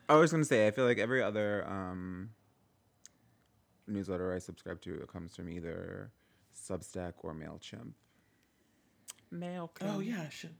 [0.08, 2.30] I was gonna say I feel like every other um,
[3.88, 6.10] newsletter I subscribe to it comes from either
[6.62, 7.92] Substack or Mailchimp.
[9.32, 9.70] Mailchimp.
[9.82, 10.54] Oh yeah, should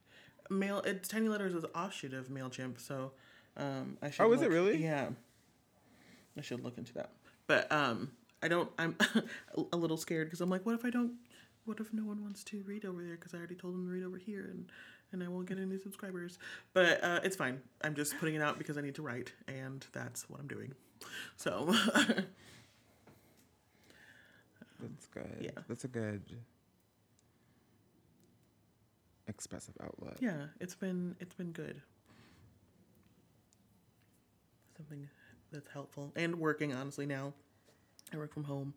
[0.49, 0.79] mail.
[0.85, 3.11] It's Tiny Letters is offshoot of Mailchimp, so
[3.57, 4.23] um, I should.
[4.23, 4.83] Oh, is it look- really?
[4.83, 5.09] Yeah,
[6.37, 7.11] I should look into that.
[7.47, 8.69] But um, I don't.
[8.77, 8.95] I'm
[9.73, 11.13] a little scared because I'm like, what if I don't?
[11.65, 13.15] What if no one wants to read over there?
[13.15, 14.65] Because I already told them to read over here, and
[15.11, 16.39] and I won't get any subscribers.
[16.73, 17.61] But uh, it's fine.
[17.81, 20.73] I'm just putting it out because I need to write, and that's what I'm doing.
[21.37, 21.73] So
[24.89, 25.37] That's good.
[25.39, 25.61] Yeah.
[25.67, 26.21] That's a good
[29.27, 30.17] expressive outlet.
[30.19, 31.81] yeah, it's been it's been good.
[34.77, 35.07] Something
[35.51, 37.33] that's helpful and working honestly now.
[38.13, 38.73] I work from home,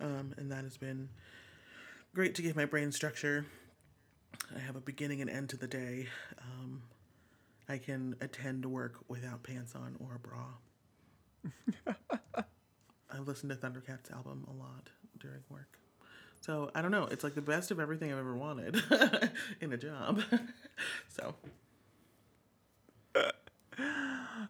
[0.00, 1.08] um, and that has been
[2.14, 3.46] great to give my brain structure.
[4.54, 6.06] I have a beginning and end to the day.
[6.40, 6.82] Um,
[7.68, 11.94] I can attend work without pants on or a bra.
[13.10, 14.90] I listened to Thundercat's album a lot
[15.20, 15.78] during work.
[16.40, 17.04] So I don't know.
[17.04, 18.82] It's like the best of everything I've ever wanted
[19.60, 20.22] in a job.
[21.08, 21.34] so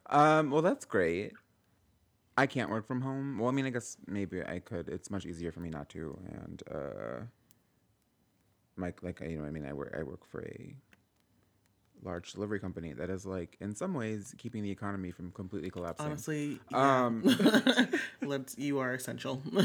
[0.06, 1.32] Um, well, that's great.
[2.36, 3.38] I can't work from home.
[3.38, 4.88] Well, I mean, I guess maybe I could.
[4.88, 6.18] It's much easier for me not to.
[6.30, 7.20] And uh,
[8.76, 10.74] my like you know, I mean, I work I work for a
[12.02, 16.06] large delivery company that is like in some ways keeping the economy from completely collapsing.
[16.06, 17.06] honestly, yeah.
[17.06, 17.22] Um,
[18.22, 19.42] let's you are essential.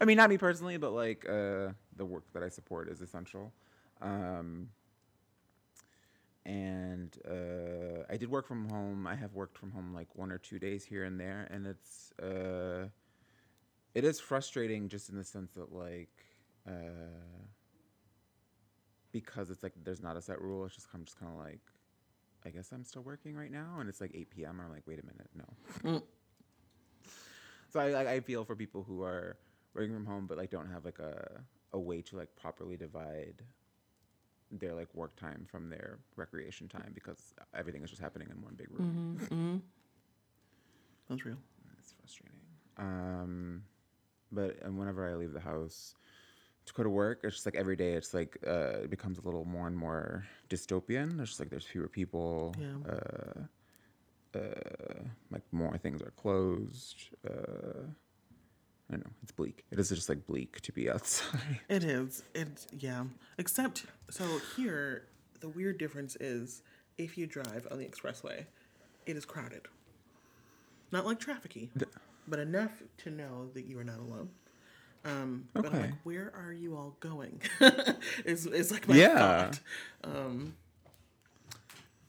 [0.00, 3.52] I mean, not me personally, but like uh, the work that I support is essential.
[4.00, 4.68] Um,
[6.44, 9.06] and uh, I did work from home.
[9.06, 12.12] I have worked from home like one or two days here and there, and it's
[12.22, 12.88] uh,
[13.94, 16.10] it is frustrating just in the sense that like
[16.68, 16.72] uh,
[19.20, 20.64] because it's like there's not a set rule.
[20.66, 21.60] It's just I'm just kind of like
[22.44, 24.60] I guess I'm still working right now, and it's like 8 p.m.
[24.64, 25.90] I'm like, wait a minute, no.
[25.90, 26.02] Mm.
[27.68, 29.36] So I, I I feel for people who are
[29.74, 31.40] working from home but like don't have like a
[31.72, 33.42] a way to like properly divide
[34.50, 38.54] their like work time from their recreation time because everything is just happening in one
[38.54, 39.18] big room.
[39.20, 39.56] mm-hmm.
[41.08, 41.38] That's real.
[41.78, 42.40] It's frustrating.
[42.78, 43.62] Um,
[44.32, 45.94] but and whenever I leave the house
[46.66, 47.92] to go to work, it's just like every day.
[47.92, 51.20] It's like uh, it becomes a little more and more dystopian.
[51.20, 52.54] It's just like there's fewer people.
[52.58, 52.92] Yeah.
[52.92, 56.96] Uh, uh, like more things are closed.
[57.28, 57.86] Uh,
[58.88, 59.12] I don't know.
[59.22, 59.64] It's bleak.
[59.70, 61.60] It is just like bleak to be outside.
[61.68, 62.22] It is.
[62.34, 63.04] It yeah.
[63.38, 64.24] Except so
[64.56, 65.06] here,
[65.40, 66.62] the weird difference is
[66.98, 68.44] if you drive on the expressway,
[69.06, 69.62] it is crowded.
[70.92, 71.68] Not like trafficy,
[72.28, 74.30] but enough to know that you are not alone.
[75.06, 75.80] Um, But I'm Okay.
[75.82, 77.40] like, where are you all going?
[78.24, 79.18] is is like my Yeah.
[79.50, 79.60] thought.
[80.04, 80.56] Um,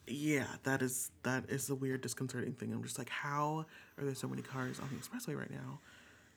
[0.08, 2.74] yeah, that is that is the weird, disconcerting thing.
[2.74, 3.66] I'm just like, how
[3.98, 5.80] are there so many cars on the expressway right now,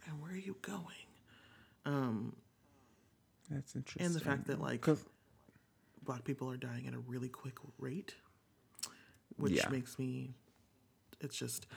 [0.06, 1.06] and where are you going?
[1.86, 2.34] Um,
[3.48, 4.04] That's interesting.
[4.06, 5.04] and the fact that like 'Cause-
[6.02, 8.16] black people are dying at a really quick rate,
[9.36, 9.68] which Yeah.
[9.70, 10.34] makes me,
[11.20, 11.66] it's just.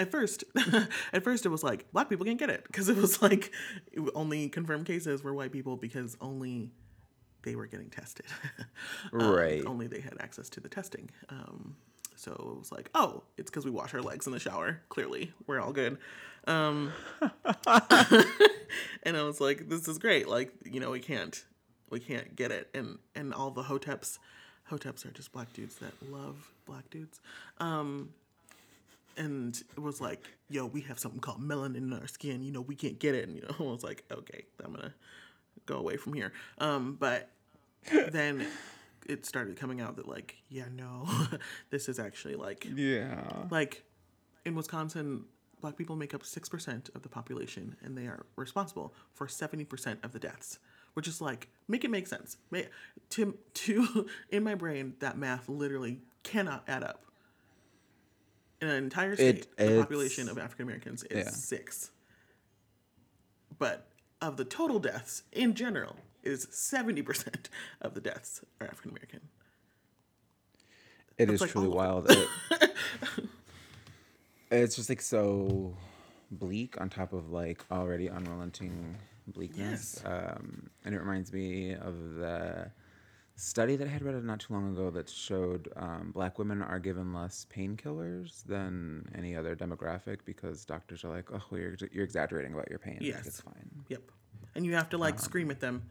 [0.00, 0.44] At first,
[1.12, 3.52] at first it was like black people can't get it because it was like
[4.14, 6.70] only confirmed cases were white people because only
[7.42, 8.26] they were getting tested.
[9.12, 9.62] Um, Right.
[9.66, 11.10] Only they had access to the testing.
[11.28, 11.76] Um,
[12.16, 14.80] so it was like, oh, it's because we wash our legs in the shower.
[14.88, 15.98] Clearly, we're all good.
[16.46, 16.92] Um,
[19.02, 20.28] and I was like, this is great.
[20.28, 21.44] Like, you know, we can't,
[21.90, 22.68] we can't get it.
[22.74, 24.18] And and all the hoteps,
[24.70, 27.20] hoteps are just black dudes that love black dudes.
[27.58, 28.10] Um,
[29.16, 32.42] and it was like, yo, we have something called melanin in our skin.
[32.42, 33.28] You know, we can't get it.
[33.28, 34.94] And you know, I was like, okay, I'm gonna
[35.66, 36.32] go away from here.
[36.58, 37.30] Um, but
[38.10, 38.46] then
[39.06, 41.08] it started coming out that like, yeah, no,
[41.70, 43.44] this is actually like yeah.
[43.50, 43.84] like
[44.44, 45.24] in Wisconsin,
[45.60, 50.12] black people make up 6% of the population and they are responsible for 70% of
[50.12, 50.58] the deaths.
[50.94, 52.36] Which is like make it make sense.
[52.50, 52.62] Ma-
[53.10, 57.04] To to in my brain that math literally cannot add up.
[58.60, 61.30] In an entire state, It- the population of African Americans is yeah.
[61.30, 61.90] 6.
[63.58, 63.88] But
[64.20, 67.48] of the total deaths in general is 70%
[67.80, 69.20] of the deaths are African American.
[71.16, 72.10] It It's is like truly wild.
[72.10, 72.28] It-
[74.50, 75.76] it's just like so
[76.30, 78.96] bleak on top of like already unrelenting
[79.26, 80.00] bleakness.
[80.02, 80.04] Yes.
[80.04, 82.70] Um, and it reminds me of the
[83.40, 86.78] study that I had read not too long ago that showed um, black women are
[86.78, 92.04] given less painkillers than any other demographic because doctors are like, oh, well, you're, you're
[92.04, 92.98] exaggerating about your pain.
[93.00, 93.70] Like, it's fine.
[93.88, 94.02] Yep.
[94.54, 95.84] And you have to like scream at them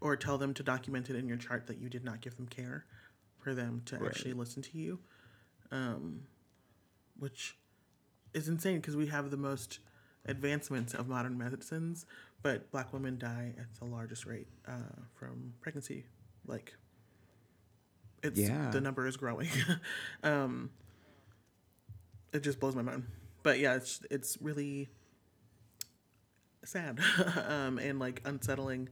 [0.00, 2.46] or tell them to document it in your chart that you did not give them
[2.46, 2.84] care
[3.38, 5.00] for them to actually listen to you.
[5.72, 6.20] Um,
[7.18, 7.56] which
[8.32, 9.80] is insane because we have the most
[10.24, 12.06] advancements of modern medicines,
[12.42, 16.04] but black women die at the largest rate uh, from pregnancy.
[16.46, 16.74] Like,
[18.22, 18.70] it's Yeah.
[18.70, 19.48] the number is growing.
[20.22, 20.70] um,
[22.32, 23.04] it just blows my mind.
[23.42, 24.88] But yeah, it's it's really
[26.64, 26.98] sad
[27.48, 28.88] um, and like unsettling.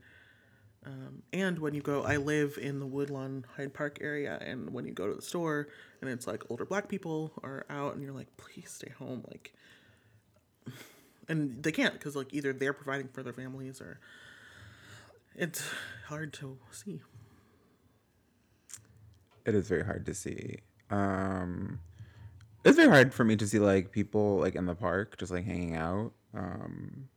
[0.87, 4.85] Um, and when you go, I live in the Woodlawn Hyde Park area, and when
[4.87, 5.69] you go to the store
[6.03, 9.55] and it's like older black people are out, and you're like, please stay home, like,
[11.29, 13.99] and they can't because like either they're providing for their families or
[15.35, 15.65] it's
[16.07, 17.01] hard to see.
[19.47, 20.59] It is very hard to see.
[20.91, 21.81] Um,
[22.65, 25.45] it's very hard for me to see like people like in the park just like
[25.45, 26.13] hanging out.
[26.33, 27.09] Um,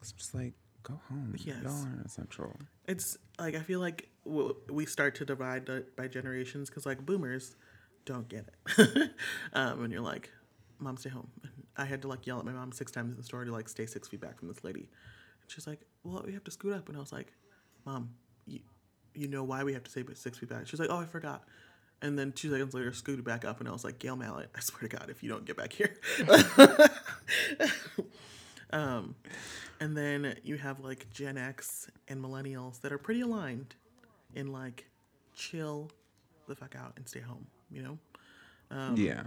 [0.00, 1.34] It's just like go home.
[1.38, 1.58] Yes.
[1.62, 2.56] Y'all aren't essential.
[2.86, 7.56] It's like I feel like we start to divide by generations because like boomers
[8.04, 9.10] don't get it,
[9.54, 10.30] um, and you're like,
[10.78, 11.28] "Mom, stay home."
[11.76, 13.68] I had to like yell at my mom six times in the store to like
[13.68, 14.80] stay six feet back from this lady,
[15.42, 17.32] and she's like, "Well, we have to scoot up," and I was like,
[17.86, 18.10] "Mom,
[19.14, 21.44] you, know why we have to stay six feet back?" She's like, "Oh, I forgot."
[22.02, 24.60] And then two seconds later, scooted back up, and I was like, "Gail Mallet, I
[24.60, 25.96] swear to God, if you don't get back here."
[28.70, 29.14] um,
[29.80, 33.74] and then you have like Gen X and millennials that are pretty aligned
[34.34, 34.86] in like
[35.34, 35.90] chill
[36.46, 37.98] the fuck out and stay home, you know?
[38.70, 39.24] Um, yeah.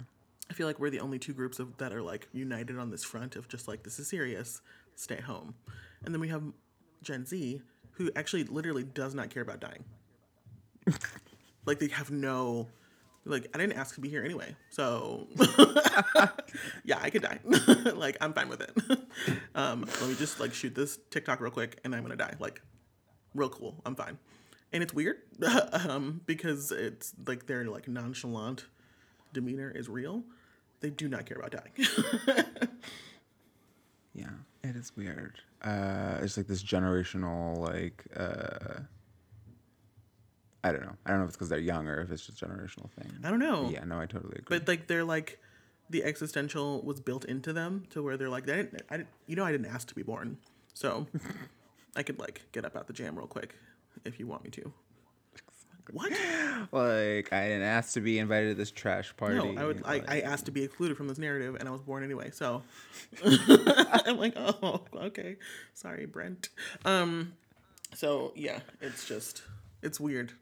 [0.49, 3.03] I feel like we're the only two groups of that are like united on this
[3.03, 4.61] front of just like this is serious,
[4.95, 5.55] stay home.
[6.05, 6.43] And then we have
[7.01, 7.61] Gen Z
[7.97, 9.83] who actually literally does not care about dying.
[11.65, 12.67] like they have no
[13.25, 14.55] like I didn't ask to be here anyway.
[14.69, 15.27] So
[16.85, 17.39] yeah, I could die.
[17.93, 18.71] like I'm fine with it.
[19.55, 22.35] um let me just like shoot this TikTok real quick and I'm going to die.
[22.39, 22.61] Like
[23.33, 23.81] real cool.
[23.85, 24.17] I'm fine.
[24.71, 25.17] And it's weird
[25.87, 28.65] um because it's like their like nonchalant
[29.33, 30.23] demeanor is real.
[30.79, 32.47] They do not care about dying.
[34.17, 34.29] Yeah,
[34.67, 35.39] it is weird.
[35.61, 38.81] Uh, it's like this generational, like, uh,
[40.63, 40.95] I don't know.
[41.05, 43.11] I don't know if it's because they're young or if it's just generational thing.
[43.23, 43.69] I don't know.
[43.69, 44.59] Yeah, no, I totally agree.
[44.59, 45.39] But like they're like
[45.89, 49.35] the existential was built into them to where they're like they didn't, I didn't you
[49.35, 50.37] know I didn't ask to be born.
[50.73, 51.07] So
[51.95, 53.55] I could like get up out the jam real quick
[54.03, 54.73] if you want me to.
[55.91, 56.11] What?
[56.71, 59.35] like, I didn't ask to be invited to this trash party.
[59.35, 59.81] No, I would.
[59.85, 62.31] I, I asked to be excluded from this narrative, and I was born anyway.
[62.31, 62.63] So
[63.25, 65.37] I'm like, oh, okay,
[65.73, 66.49] sorry, Brent.
[66.85, 67.33] Um,
[67.93, 69.43] so yeah, it's just
[69.81, 70.33] it's weird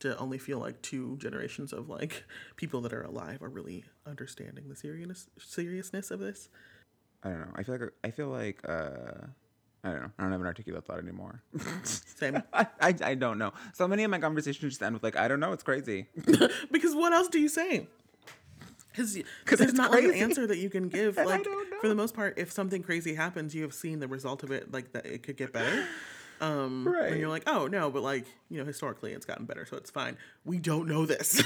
[0.00, 2.24] to only feel like two generations of like
[2.56, 6.48] people that are alive are really understanding the seriousness seriousness of this.
[7.22, 7.52] I don't know.
[7.54, 9.28] I feel like I feel like uh,
[9.84, 10.10] I don't know.
[10.18, 11.42] I don't have an articulate thought anymore.
[11.82, 13.52] Same, I, I I don't know.
[13.74, 15.52] So many of my conversations just end with like I don't know.
[15.52, 16.06] It's crazy.
[16.70, 17.86] because what else do you say?
[18.96, 21.16] Because there's not like an answer that you can give.
[21.16, 21.44] Like
[21.80, 24.72] for the most part, if something crazy happens, you have seen the result of it.
[24.72, 25.86] Like that, it could get better.
[26.40, 27.12] Um, Right.
[27.12, 29.90] And you're like, oh no, but like you know, historically, it's gotten better, so it's
[29.90, 30.16] fine.
[30.44, 31.42] We don't know this.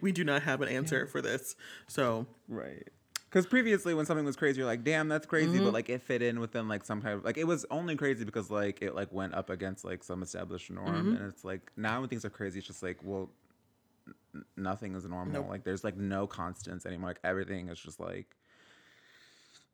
[0.00, 1.54] we do not have an answer for this.
[1.86, 2.88] So Right.
[3.32, 5.64] Because previously, when something was crazy, you're like, "Damn, that's crazy," Mm-hmm.
[5.64, 8.24] but like it fit in within like some kind of like it was only crazy
[8.26, 11.16] because like it like went up against like some established norm, Mm-hmm.
[11.16, 13.30] and it's like now when things are crazy, it's just like, well,
[14.34, 15.32] n- nothing is normal.
[15.32, 15.48] Nope.
[15.48, 17.08] Like there's like no constants anymore.
[17.10, 18.26] Like everything is just like,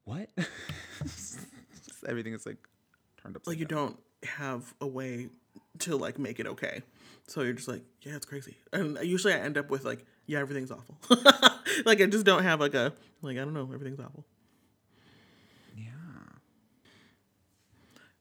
[0.04, 0.28] what?
[2.06, 2.56] Everything is like
[3.20, 3.46] turned up.
[3.46, 5.28] like you don't have a way
[5.80, 6.82] to like make it okay.
[7.26, 8.56] So you're just like, yeah, it's crazy.
[8.72, 10.96] And usually I end up with like, yeah, everything's awful.
[11.84, 14.24] like I just don't have like a like I don't know, everything's awful.
[15.76, 15.90] Yeah.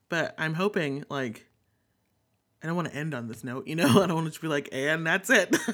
[0.09, 1.45] But I'm hoping like
[2.63, 3.87] I don't want to end on this note, you know.
[4.01, 5.55] I don't want to be like, and that's it.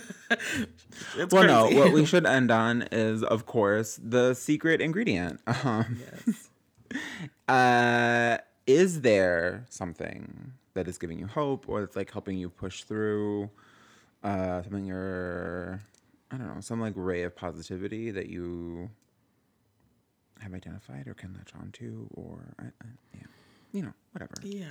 [1.31, 1.69] Well, no.
[1.69, 5.39] What we should end on is, of course, the secret ingredient.
[5.45, 6.49] Um, yes.
[7.47, 12.83] Uh, is there something that is giving you hope or that's like helping you push
[12.83, 13.49] through?
[14.23, 15.81] Uh, something you're,
[16.33, 18.89] I don't know, some like ray of positivity that you
[20.39, 23.21] have identified or can latch onto, or I, I, yeah,
[23.71, 24.33] you know, whatever.
[24.41, 24.65] Yeah.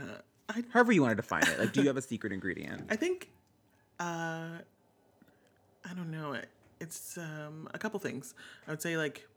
[0.48, 1.58] I However you want to define it.
[1.60, 2.82] Like, do you have a secret ingredient?
[2.90, 3.30] I think
[4.00, 4.58] uh
[5.84, 6.32] I don't know.
[6.32, 6.48] It-
[6.80, 8.34] It's um a couple things.
[8.66, 9.28] I would say like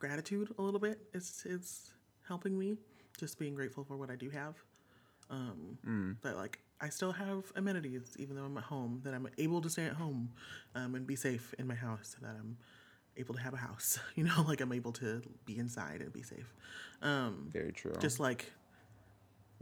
[0.00, 1.92] gratitude a little bit is is
[2.26, 2.76] helping me.
[3.18, 4.56] Just being grateful for what I do have.
[5.30, 9.60] Um but like I still have amenities even though I'm at home, that I'm able
[9.62, 10.30] to stay at home
[10.74, 12.56] um and be safe in my house, that I'm
[13.16, 13.98] able to have a house.
[14.16, 16.52] You know, like I'm able to be inside and be safe.
[17.02, 17.94] Um Very true.
[18.00, 18.52] just like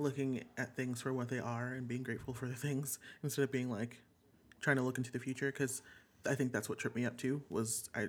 [0.00, 3.52] looking at things for what they are and being grateful for the things instead of
[3.52, 4.02] being like
[4.60, 5.82] trying to look into the future because
[6.26, 8.06] i think that's what tripped me up too was i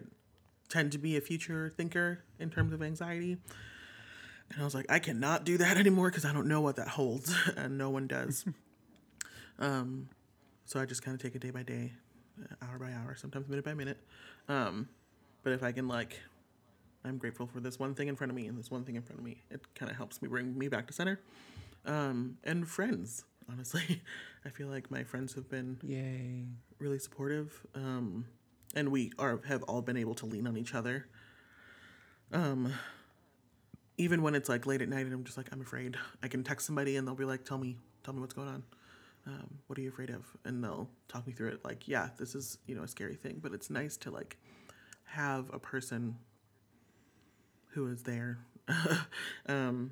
[0.70, 3.38] tend to be a future thinker in terms of anxiety
[4.49, 6.88] and i was like i cannot do that anymore because i don't know what that
[6.88, 8.45] holds and no one does
[9.62, 10.09] um
[10.66, 11.93] so i just kind of take it day by day
[12.41, 13.99] uh, hour by hour sometimes minute by minute
[14.49, 14.89] um
[15.43, 16.20] but if i can like
[17.03, 19.01] I'm grateful for this one thing in front of me and this one thing in
[19.01, 19.38] front of me.
[19.49, 21.20] It kind of helps me bring me back to center.
[21.86, 24.01] Um, and friends, honestly,
[24.45, 26.45] I feel like my friends have been Yay.
[26.80, 27.66] really supportive.
[27.74, 28.26] Um,
[28.76, 31.07] and we are have all been able to lean on each other.
[32.32, 32.74] Um,
[33.97, 36.43] even when it's like late at night and I'm just like I'm afraid, I can
[36.43, 38.64] text somebody and they'll be like, "Tell me, tell me what's going on.
[39.28, 41.64] Um, what are you afraid of?" And they'll talk me through it.
[41.66, 44.38] Like, yeah, this is you know a scary thing, but it's nice to like
[45.06, 46.16] have a person
[47.70, 48.40] who is there.
[49.48, 49.92] um,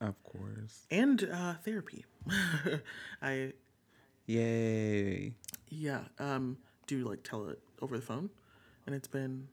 [0.00, 0.86] Of course.
[0.90, 2.04] and uh, therapy.
[3.22, 3.52] I
[4.26, 5.32] Yay.
[5.70, 8.30] yeah um, do like tell it over the phone,
[8.86, 9.48] and it's been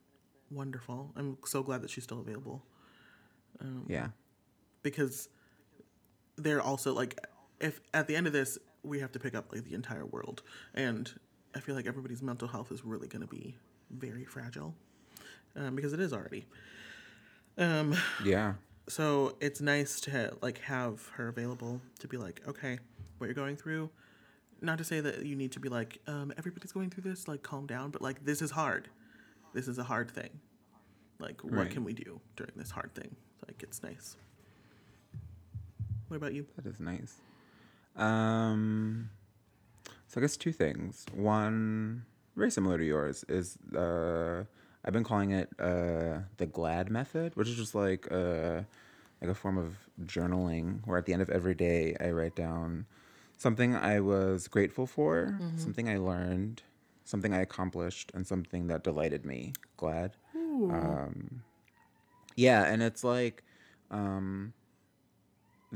[0.50, 1.12] wonderful.
[1.16, 2.62] I'm so glad that she's still available
[3.88, 4.08] Yeah.
[4.82, 5.28] because
[6.36, 7.18] they're also like
[7.58, 10.42] if at the end of this we have to pick up like the entire world,
[10.74, 11.12] and
[11.54, 13.56] I feel like everybody's mental health is really going to be
[13.90, 14.74] very fragile
[15.56, 16.46] um, because it is already.
[17.58, 18.54] Um, Yeah.
[18.88, 22.78] so it's nice to like have her available to be like okay
[23.18, 23.88] what you're going through
[24.60, 27.42] not to say that you need to be like um, everybody's going through this like
[27.42, 28.88] calm down but like this is hard
[29.54, 30.28] this is a hard thing
[31.18, 31.70] like what Right.
[31.70, 33.16] can we do during this hard thing
[33.48, 34.16] like it's nice
[36.08, 37.16] what about you That is nice.
[37.96, 39.10] Um,
[40.08, 41.06] so I guess two things.
[41.14, 42.04] One,
[42.36, 44.44] very similar to yours, is uh,
[44.84, 48.62] I've been calling it uh, the GLAD method, which is just like uh,
[49.20, 52.86] like a form of journaling, where at the end of every day I write down
[53.38, 56.62] something I was grateful for, something I learned,
[57.04, 59.52] something I accomplished, and something that delighted me.
[59.76, 60.12] GLAD.
[60.70, 61.42] Um,
[62.34, 63.42] yeah, and it's like.
[63.90, 64.52] Um,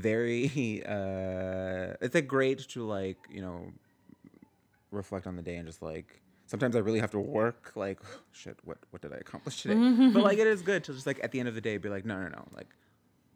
[0.01, 3.59] very uh it's like great to like you know
[4.91, 8.01] reflect on the day and just like sometimes i really have to work like
[8.33, 9.75] shit what what did i accomplish today?
[10.15, 11.89] But like it is good to just like at the end of the day be
[11.89, 12.69] like no no no like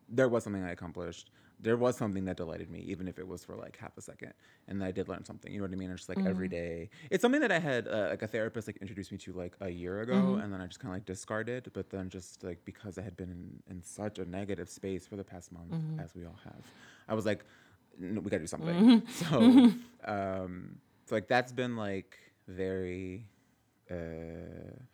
[0.09, 1.31] there was something i accomplished.
[1.61, 4.33] There was something that delighted me even if it was for like half a second
[4.69, 5.91] and i did learn something you know what i mean?
[5.91, 6.91] It's just like every day.
[7.11, 9.71] It's something that i had uh, like a therapist like introduced me to like a
[9.71, 12.99] year ago and then i just kind of like discarded but then just like because
[12.99, 15.73] i had been in, in such a negative space for the past month
[16.05, 16.63] as we all have
[17.09, 17.45] i was like
[18.03, 19.03] "N- we gotta do something.
[19.21, 19.27] So
[20.13, 23.27] um so like that's been like very
[23.91, 23.95] uh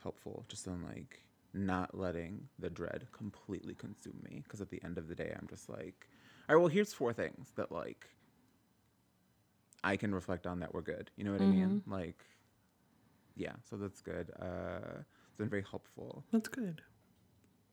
[0.03, 4.99] helpful just in like not letting the dread completely consume me because at the end
[4.99, 6.09] of the day i'm just like
[6.49, 8.07] all right well here's four things that like
[9.83, 11.11] i can reflect on that were good.
[11.17, 11.83] You know what i mean?
[11.87, 12.25] Like
[13.37, 14.31] yeah so that's good.
[14.41, 14.99] Uh
[15.29, 16.25] it's been very helpful.
[16.33, 16.83] That's good.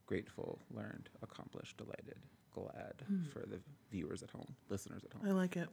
[0.05, 2.17] Grateful learned accomplished delighted
[2.53, 3.59] glad for the
[3.91, 5.27] viewers at home listeners at home.
[5.27, 5.69] I like it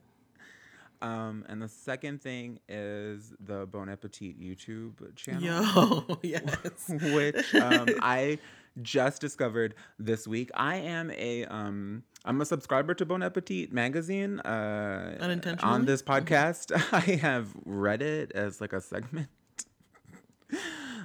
[1.01, 7.87] um, and the second thing is the Bon Appetit YouTube channel, yo yes which um,
[8.01, 8.39] I
[8.81, 10.51] just discovered this week.
[10.53, 14.39] I am a um, I'm a subscriber to Bon Appetit magazine.
[14.41, 15.73] Uh, Unintentionally?
[15.73, 19.29] on this podcast, I have read it as like a segment.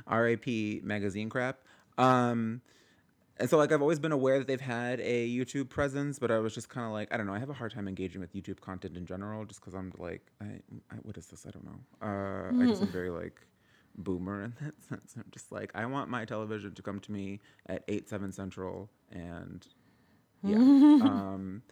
[0.07, 0.47] RAP
[0.82, 1.61] magazine crap.
[1.99, 2.62] Um,
[3.41, 6.38] and so like I've always been aware that they've had a YouTube presence, but I
[6.38, 7.32] was just kind of like I don't know.
[7.32, 10.30] I have a hard time engaging with YouTube content in general, just because I'm like,
[10.43, 10.61] I,
[10.91, 11.47] I what is this?
[11.47, 11.80] I don't know.
[12.03, 13.41] Uh, I guess I'm very like
[13.97, 15.14] boomer in that sense.
[15.16, 18.91] I'm just like I want my television to come to me at eight seven central,
[19.11, 19.66] and
[20.43, 20.57] yeah.
[20.59, 21.62] um,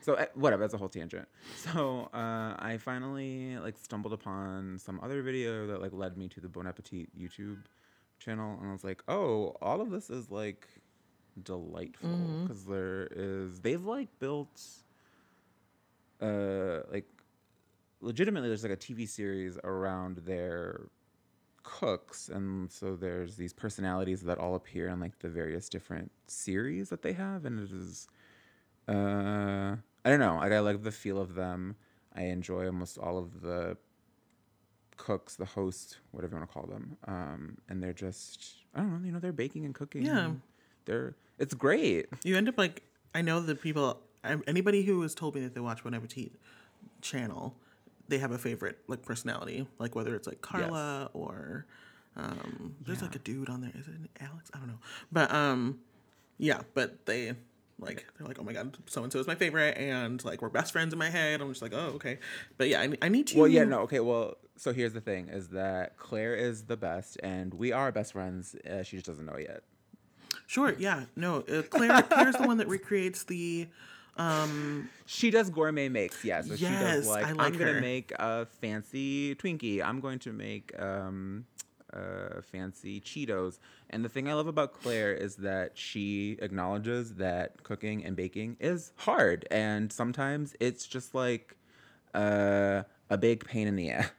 [0.00, 0.62] so uh, whatever.
[0.62, 1.28] That's a whole tangent.
[1.56, 6.40] So uh, I finally like stumbled upon some other video that like led me to
[6.40, 7.58] the Bon Appetit YouTube
[8.18, 10.66] channel, and I was like, oh, all of this is like
[11.42, 12.08] delightful
[12.42, 12.66] because
[13.10, 14.60] is they've like built
[16.22, 17.06] uh like
[18.00, 20.86] legitimately there's like a TV series around their
[21.62, 26.90] cooks and so there's these personalities that all appear in like the various different series
[26.90, 28.06] that they have and it is
[28.88, 29.74] uh
[30.04, 31.76] I don't know like I like the feel of them.
[32.14, 33.76] I enjoy almost all of the
[34.96, 38.92] cooks the hosts whatever you want to call them um and they're just I don't
[39.00, 40.02] know you know they're baking and cooking.
[40.04, 40.26] Yeah.
[40.26, 40.40] and
[40.84, 42.82] they're it's great you end up like
[43.14, 44.00] I know the people.
[44.46, 46.32] Anybody who has told me that they watch Bon Appetit
[47.00, 47.54] channel,
[48.08, 51.66] they have a favorite like personality, like whether it's like Carla or
[52.16, 53.72] um, there's like a dude on there.
[53.78, 54.50] Is it Alex?
[54.52, 54.78] I don't know,
[55.12, 55.78] but um,
[56.38, 57.34] yeah, but they
[57.78, 60.48] like they're like, oh my god, so and so is my favorite, and like we're
[60.48, 61.40] best friends in my head.
[61.40, 62.18] I'm just like, oh okay,
[62.56, 63.38] but yeah, I, I need to.
[63.38, 64.00] Well, yeah, no, okay.
[64.00, 68.14] Well, so here's the thing: is that Claire is the best, and we are best
[68.14, 68.56] friends.
[68.68, 69.62] Uh, she just doesn't know yet.
[70.46, 72.02] Sure, yeah, no, uh, Claire.
[72.02, 73.66] Claire's the one that recreates the.
[74.16, 76.40] Um, She does gourmet makes, yeah.
[76.42, 79.82] So she Yes, does like, I like I'm gonna make a fancy Twinkie.
[79.82, 81.46] I'm going to make um,
[81.92, 83.58] uh, fancy Cheetos.
[83.90, 88.56] And the thing I love about Claire is that she acknowledges that cooking and baking
[88.60, 91.56] is hard, and sometimes it's just like
[92.14, 94.10] uh, a big pain in the ass.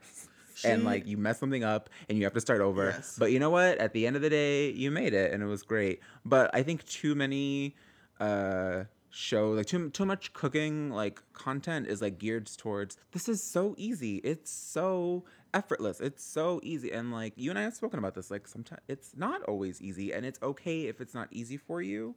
[0.64, 2.90] And like you mess something up and you have to start over.
[2.90, 3.16] Yes.
[3.18, 3.78] But you know what?
[3.78, 6.00] At the end of the day, you made it and it was great.
[6.24, 7.74] But I think too many
[8.18, 13.42] uh show like too too much cooking like content is like geared towards this is
[13.42, 14.16] so easy.
[14.18, 16.00] It's so effortless.
[16.00, 16.92] It's so easy.
[16.92, 20.12] And like you and I have spoken about this like sometimes it's not always easy
[20.12, 22.14] and it's okay if it's not easy for you.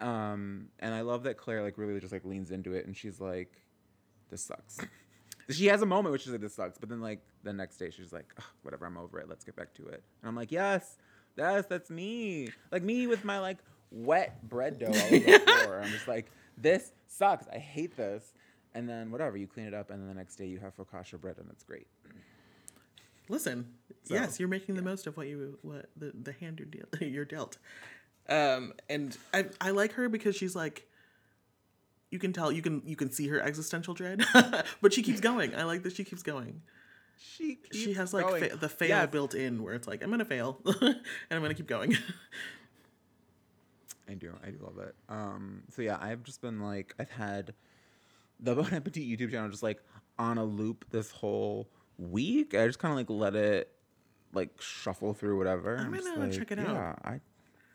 [0.00, 3.20] Um, and I love that Claire like really just like leans into it and she's
[3.20, 3.60] like,
[4.30, 4.78] "This sucks."
[5.50, 7.90] she has a moment where she's like, "This sucks," but then like the next day
[7.90, 9.28] she's like, "Ugh, "Whatever, I'm over it.
[9.28, 10.96] Let's get back to it." And I'm like, "Yes,
[11.36, 12.48] yes, that's me.
[12.70, 13.58] Like me with my like
[13.90, 15.80] wet bread dough all over the floor.
[15.82, 17.46] I'm just like, this sucks.
[17.48, 18.32] I hate this."
[18.74, 21.20] And then whatever, you clean it up, and then the next day you have focaccia
[21.20, 21.88] bread, and it's great.
[23.28, 23.66] Listen,
[24.04, 26.86] So, yes, you're making the most of what you what the the hand you're, deal,
[27.00, 27.58] you're dealt.
[28.28, 30.86] Um, and I I like her because she's like,
[32.10, 34.24] you can tell you can you can see her existential dread,
[34.82, 35.54] but she keeps going.
[35.54, 36.62] I like that she keeps going.
[37.18, 39.10] She she has like fa- the fail Yes.
[39.10, 40.96] built in, where it's like I'm gonna fail, and
[41.30, 41.96] I'm gonna keep going.
[44.08, 44.34] I do.
[44.44, 44.94] I do love it.
[45.08, 47.54] Um, so yeah, I've just been like, I've had
[48.40, 49.80] the Bon Appetit YouTube channel just like
[50.18, 52.54] on a loop this whole week.
[52.54, 53.70] I just kind of like let it
[54.32, 55.76] like shuffle through whatever.
[55.76, 56.74] I'm just gonna like, check it out.
[56.74, 57.20] Yeah, I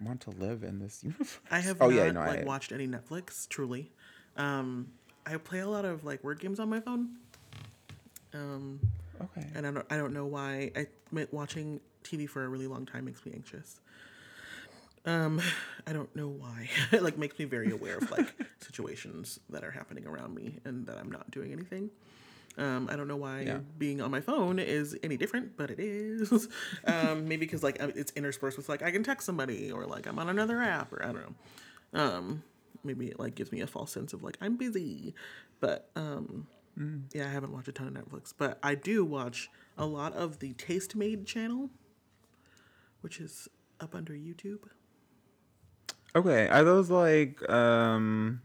[0.02, 1.40] want to live in this universe.
[1.50, 3.48] I have Oh not yeah, no, like I, watched any Netflix.
[3.48, 3.94] Truly,
[4.38, 4.88] um,
[5.26, 7.10] I play a lot of like word games on my phone.
[8.34, 8.80] Um,
[9.22, 9.48] okay.
[9.56, 10.88] and I don't I don't know why I
[11.32, 13.80] watching TV for a really long time makes me anxious.
[15.06, 15.40] Um,
[15.86, 16.70] I don't know why.
[16.92, 20.86] it like makes me very aware of like situations that are happening around me and
[20.88, 21.90] that I'm not doing anything.
[22.58, 23.60] Um, I don't know why Yeah.
[23.78, 26.48] being on my phone is any different, but it is.
[26.86, 30.18] um, maybe because like it's interspersed with like I can text somebody or like I'm
[30.20, 31.22] on another app or I don't
[31.94, 32.00] know.
[32.02, 32.44] Um,
[32.86, 35.14] maybe it like gives me a false sense of like I'm busy,
[35.60, 36.48] but um,
[37.14, 40.40] yeah, I haven't watched a ton of Netflix, but I do watch a lot of
[40.40, 41.70] the Tastemade channel,
[43.02, 43.48] which is
[43.80, 44.64] up under YouTube.
[46.16, 46.48] Okay.
[46.48, 48.42] Are those like um?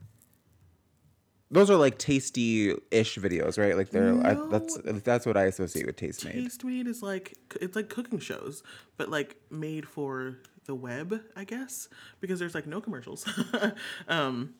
[1.53, 3.76] Those are like tasty-ish videos, right?
[3.76, 6.32] Like they're I, that's that's what I associate with Tastemade.
[6.32, 8.62] Taste Made is like it's like cooking shows,
[8.97, 10.38] but like made for
[10.70, 11.88] the web, I guess,
[12.20, 13.26] because there's like no commercials.
[14.08, 14.54] um,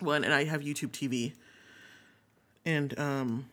[0.00, 1.32] one and I have YouTube TV,
[2.66, 3.46] and um,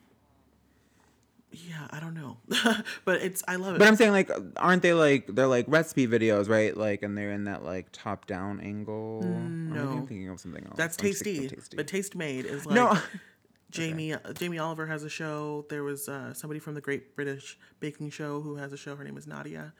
[1.50, 2.36] yeah, I don't know,
[3.06, 3.78] but it's I love it.
[3.78, 6.76] But I'm saying like, aren't they like they're like recipe videos, right?
[6.76, 9.22] Like, and they're in that like top-down angle.
[9.22, 9.80] No.
[9.80, 10.76] I'm thinking of something else.
[10.76, 11.76] That's I'm just thinking tasty, tasty.
[11.78, 12.98] but Tastemade is like No.
[13.70, 15.64] Jamie Jamie Oliver has a show.
[15.70, 18.94] There was uh, somebody from the Great British Baking Show who has a show.
[18.94, 19.72] Her name is Nadia.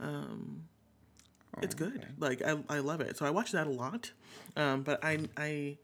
[0.00, 0.62] Um,
[1.62, 2.06] it's good.
[2.18, 3.16] Like I, I love it.
[3.16, 4.12] So I watch that a lot.
[4.56, 5.78] Um, but I I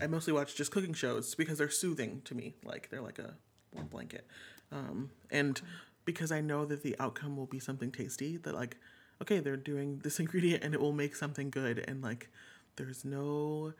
[0.00, 2.54] I mostly watch just cooking shows because they're soothing to me.
[2.64, 3.34] Like they're like a
[3.72, 4.26] warm blanket.
[4.70, 5.60] Um, and
[6.04, 8.36] because I know that the outcome will be something tasty.
[8.36, 8.76] That like
[9.20, 11.84] okay, they're doing this ingredient and it will make something good.
[11.86, 12.28] And like
[12.76, 13.72] there's no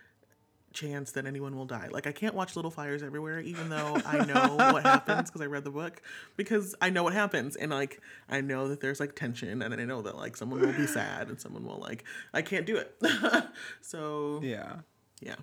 [0.73, 1.89] chance that anyone will die.
[1.91, 5.47] Like I can't watch Little Fires Everywhere, even though I know what happens because I
[5.47, 6.03] read the book.
[6.37, 9.85] Because I know what happens, and like I know that there's like tension, and I
[9.85, 12.97] know that like someone will be sad, and someone will like I can't do it.
[13.81, 14.77] so yeah.
[15.21, 15.37] yeah,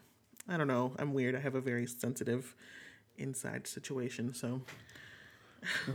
[0.47, 0.93] I don't know.
[0.97, 1.35] I'm weird.
[1.35, 2.55] I have a very sensitive
[3.17, 4.33] inside situation.
[4.33, 4.61] So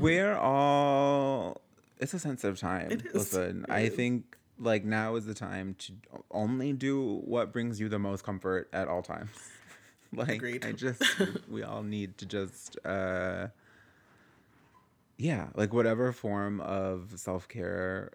[0.01, 1.61] We're all.
[1.99, 2.91] It's a sensitive time.
[2.91, 3.15] It is.
[3.15, 5.93] Listen, I think like now is the time to
[6.31, 9.31] only do what brings you the most comfort at all times.
[10.13, 10.65] like Agreed.
[10.65, 11.03] I just
[11.49, 13.49] we all need to just uh
[15.17, 18.13] yeah, like whatever form of self-care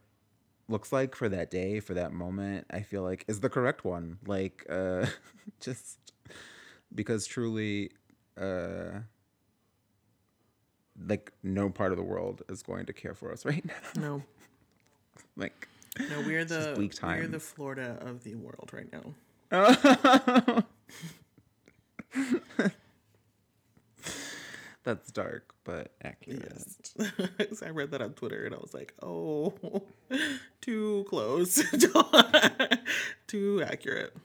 [0.67, 4.17] looks like for that day, for that moment, I feel like is the correct one.
[4.25, 5.05] Like uh
[5.59, 5.97] just
[6.93, 7.91] because truly
[8.37, 8.99] uh
[11.07, 14.01] like no part of the world is going to care for us right now.
[14.01, 14.23] no,
[15.37, 15.68] like
[15.99, 17.39] no, we're the bleak we're the.
[17.39, 19.13] Florida of the world right now.
[24.83, 26.49] That's dark, but accurate.
[26.97, 27.61] Yes.
[27.65, 29.53] I read that on Twitter and I was like, oh,
[30.61, 31.61] too close.
[33.27, 34.15] too accurate.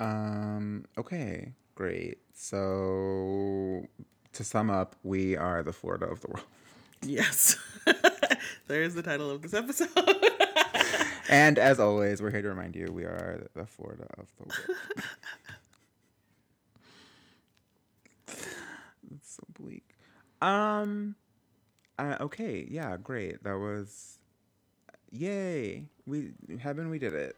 [0.00, 0.86] Um.
[0.98, 1.52] Okay.
[1.74, 2.18] Great.
[2.34, 3.86] So,
[4.32, 6.46] to sum up, we are the Florida of the world,
[7.02, 7.56] Yes.
[8.68, 9.88] There's the title of this episode.
[11.28, 14.78] and as always, we're here to remind you we are the Florida of the world.
[19.14, 19.84] It's so bleak.
[20.40, 21.16] Um.
[21.98, 22.66] Uh, okay.
[22.70, 22.96] Yeah.
[22.96, 23.44] Great.
[23.44, 24.18] That was.
[25.10, 25.84] Yay!
[26.06, 26.88] We heaven.
[26.88, 27.36] We did it.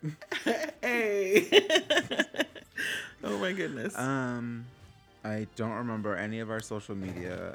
[0.81, 1.49] hey.
[3.25, 3.99] oh my goodness.
[3.99, 4.65] Um,
[5.25, 7.55] I don't remember any of our social media,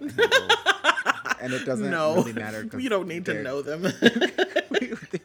[1.41, 2.63] and it doesn't no, really matter.
[2.69, 3.81] 'cause you don't need to know them.
[3.83, 3.89] we,
[4.79, 5.19] they,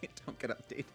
[0.00, 0.84] they don't get updated.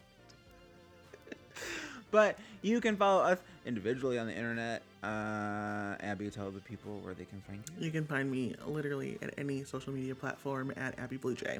[2.10, 4.82] But you can follow us individually on the internet.
[5.02, 7.86] Uh, Abby, tell the people where they can find you.
[7.86, 11.58] you can find me literally at any social media platform at Abby Blue Jay.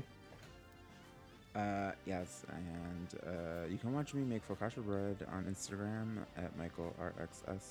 [1.57, 6.95] Uh, yes, and uh, you can watch me make focaccia bread on Instagram at Michael
[7.01, 7.62] RXS.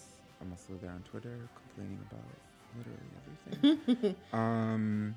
[0.42, 2.22] I'm also there on Twitter, complaining about
[2.78, 4.16] literally everything.
[4.34, 5.16] um,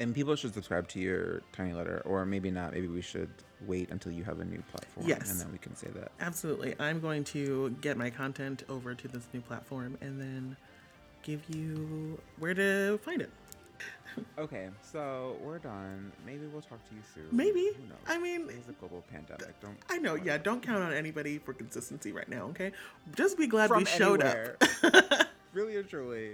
[0.00, 2.72] and people should subscribe to your tiny letter, or maybe not.
[2.72, 3.30] Maybe we should
[3.66, 5.30] wait until you have a new platform, Yes.
[5.30, 6.10] and then we can say that.
[6.20, 6.74] Absolutely.
[6.80, 10.56] I'm going to get my content over to this new platform and then
[11.22, 13.30] give you where to find it.
[14.38, 16.10] Okay, so we're done.
[16.26, 17.28] Maybe we'll talk to you soon.
[17.30, 17.66] Maybe.
[17.76, 17.98] Who knows?
[18.08, 19.58] I mean, There's a global pandemic.
[19.60, 19.76] Don't.
[19.88, 22.72] I know, yeah, don't count on anybody for consistency right now, okay?
[23.14, 24.56] Just be glad we From showed anywhere.
[24.82, 25.28] up.
[25.52, 26.32] really or truly.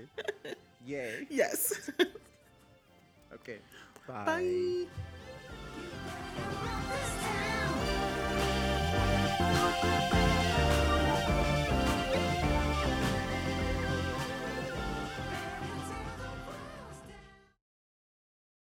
[0.86, 1.26] Yay.
[1.28, 1.90] yes.
[3.34, 3.58] Okay.
[4.06, 4.86] Bye.